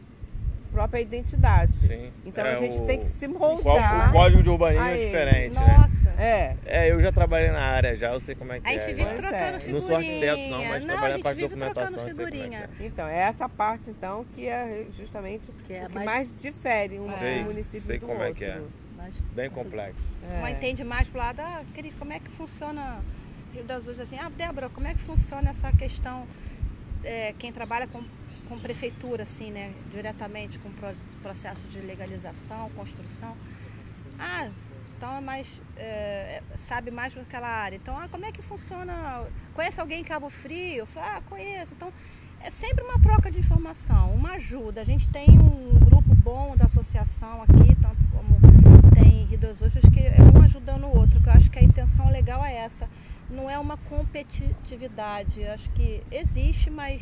própria 0.71 0.99
identidade. 0.99 1.73
Sim. 1.77 2.11
Então 2.25 2.45
É, 2.45 2.53
a 2.53 2.55
gente 2.57 2.77
o- 2.77 2.85
tem 2.85 2.99
que 2.99 3.07
se 3.07 3.27
moldar. 3.27 4.09
O 4.09 4.11
código 4.13 4.43
de 4.43 4.49
urbanismo 4.49 4.83
a 4.83 4.91
é 4.91 5.05
diferente, 5.05 5.55
né? 5.55 5.77
Nossa. 5.77 5.95
É, 6.17 6.55
É, 6.65 6.91
eu 6.91 7.01
já 7.01 7.11
trabalhei 7.11 7.49
na 7.51 7.59
área 7.61 7.95
já, 7.97 8.13
eu 8.13 8.19
sei 8.21 8.35
como 8.35 8.51
é 8.53 8.59
que 8.61 8.67
A 8.67 8.71
é. 8.73 8.79
gente 8.79 8.81
já. 8.81 8.87
vive 8.93 9.03
Pois 9.03 9.17
trocando 9.17 9.35
é. 9.35 9.59
figurinha. 9.59 9.73
Não 9.81 9.87
sou 9.87 9.95
arquiteto 9.97 10.49
não, 10.49 10.65
mas 10.65 10.79
não, 10.85 10.87
trabalho 10.87 10.95
a 10.95 11.01
na 11.09 11.13
gente 11.15 11.23
parte 11.23 11.35
de 11.35 11.41
vive 11.47 11.55
trocando 11.59 11.73
documentação, 11.73 12.07
eu 12.09 12.15
sei 12.15 12.25
como 12.25 12.27
é 12.27 12.31
que 12.31 12.37
figurinha. 12.37 12.69
é. 12.81 12.85
então 12.85 13.07
é 13.07 13.19
essa 13.19 13.49
parte 13.49 13.89
então 13.89 14.25
que 14.33 14.47
é 14.47 14.85
justamente 14.97 15.51
Que 15.67 15.73
é 15.73 15.83
o 15.83 15.87
que 15.89 15.95
mais- 15.95 16.05
mais, 16.05 16.29
difere 16.39 16.99
um, 16.99 17.09
Sei, 17.17 17.39
um 17.41 17.43
município 17.43 17.81
sei 17.81 17.97
do 17.99 18.05
como 18.07 18.19
outro. 18.19 18.31
é 18.31 18.33
que 18.33 18.45
é. 18.45 18.61
Mas 19.05 19.15
Bem 19.35 19.49
complexo. 19.51 20.01
É. 20.31 20.39
Uma 20.39 20.49
entende 20.51 20.83
mais 20.83 21.07
pro 21.07 21.19
lado, 21.19 21.39
ah, 21.39 21.63
querido, 21.73 21.95
como 21.99 22.11
é 22.11 22.19
que 22.19 22.29
funciona 22.31 22.99
Rio 23.53 23.63
das 23.63 23.79
Ostras 23.87 24.01
assim, 24.01 24.17
ah, 24.17 24.29
Débora, 24.29 24.67
como 24.69 24.87
é 24.87 24.93
que 24.93 24.99
funciona 25.01 25.51
essa 25.51 25.71
questão, 25.71 26.25
é, 27.03 27.33
quem 27.37 27.51
trabalha 27.51 27.87
com, 27.87 28.03
com 28.49 28.59
prefeitura, 28.59 29.23
assim, 29.23 29.51
né, 29.51 29.71
diretamente 29.91 30.57
com 30.59 30.71
pro- 30.71 30.95
processo 31.21 31.67
de 31.67 31.79
legalização, 31.79 32.69
construção. 32.71 33.35
Ah, 34.17 34.47
então 34.97 35.17
é 35.17 35.21
mais, 35.21 35.47
é, 35.77 36.41
é, 36.51 36.57
sabe 36.57 36.89
mais 36.89 37.13
daquela 37.13 37.47
área. 37.47 37.75
Então, 37.75 37.95
ah, 37.97 38.07
como 38.09 38.25
é 38.25 38.31
que 38.31 38.41
funciona? 38.41 39.23
Conhece 39.53 39.79
alguém 39.79 40.01
em 40.01 40.03
Cabo 40.03 40.29
Frio? 40.31 40.77
Eu 40.77 40.85
falei, 40.87 41.09
ah, 41.09 41.21
conheço. 41.29 41.73
Então, 41.75 41.93
é 42.41 42.49
sempre 42.49 42.83
uma 42.83 42.99
troca 42.99 43.29
de 43.31 43.39
informação, 43.39 44.13
uma 44.13 44.31
ajuda. 44.33 44.81
A 44.81 44.85
gente 44.85 45.07
tem 45.09 45.29
um 45.29 45.79
grupo 45.79 46.13
bom 46.15 46.55
da 46.55 46.65
associação 46.65 47.41
aqui, 47.43 47.75
tanto 47.81 48.03
como 48.11 48.35
tem 48.93 49.21
em 49.23 49.25
Rio 49.25 49.39
das 49.39 49.61
Ostras, 49.61 49.83
que 49.91 49.99
é 49.99 50.15
um 50.33 50.43
ajudando 50.43 50.85
o 50.85 50.97
outro, 50.97 51.19
que 51.21 51.27
eu 51.27 51.33
acho 51.33 51.49
que 51.49 51.59
a 51.59 51.63
intenção 51.63 52.09
legal 52.09 52.43
é 52.45 52.53
essa. 52.55 52.87
Não 53.29 53.44
é 53.55 53.59
uma 53.59 53.77
competitividade, 53.77 55.41
eu 55.41 55.51
acho 55.53 55.69
que 55.71 56.03
existe, 56.11 56.69
mas 56.69 57.01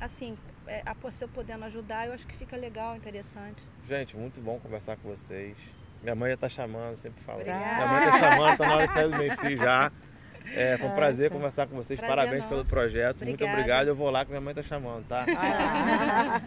assim, 0.00 0.38
é, 0.66 0.82
a 0.86 0.94
você 0.94 1.26
podendo 1.26 1.64
ajudar, 1.64 2.06
eu 2.06 2.12
acho 2.12 2.26
que 2.26 2.36
fica 2.36 2.56
legal, 2.56 2.96
interessante. 2.96 3.60
Gente, 3.86 4.16
muito 4.16 4.40
bom 4.40 4.58
conversar 4.60 4.96
com 4.96 5.08
vocês. 5.08 5.56
Minha 6.02 6.14
mãe 6.14 6.30
já 6.30 6.36
tá 6.36 6.48
chamando, 6.48 6.96
sempre 6.96 7.20
falo 7.22 7.40
isso. 7.40 7.50
Obrigada. 7.50 7.76
Minha 7.76 7.88
mãe 7.88 8.10
tá 8.10 8.18
chamando, 8.18 8.56
tá 8.56 8.66
na 8.66 8.74
hora 8.74 8.86
de 8.86 8.94
sair 8.94 9.10
do 9.10 9.16
meu 9.18 9.36
filho 9.36 9.58
já. 9.58 9.92
É, 10.54 10.78
foi 10.78 10.88
um 10.88 10.94
prazer 10.94 11.28
tá. 11.28 11.36
conversar 11.36 11.66
com 11.66 11.76
vocês. 11.76 11.98
Prazer 11.98 12.16
Parabéns 12.16 12.42
nosso. 12.42 12.54
pelo 12.54 12.64
projeto. 12.64 13.24
Muito 13.24 13.34
Obrigada. 13.34 13.52
obrigado. 13.52 13.88
Eu 13.88 13.96
vou 13.96 14.10
lá 14.10 14.24
que 14.24 14.30
minha 14.30 14.40
mãe 14.40 14.54
tá 14.54 14.62
chamando, 14.62 15.06
tá? 15.06 15.26
Lá. 15.26 16.42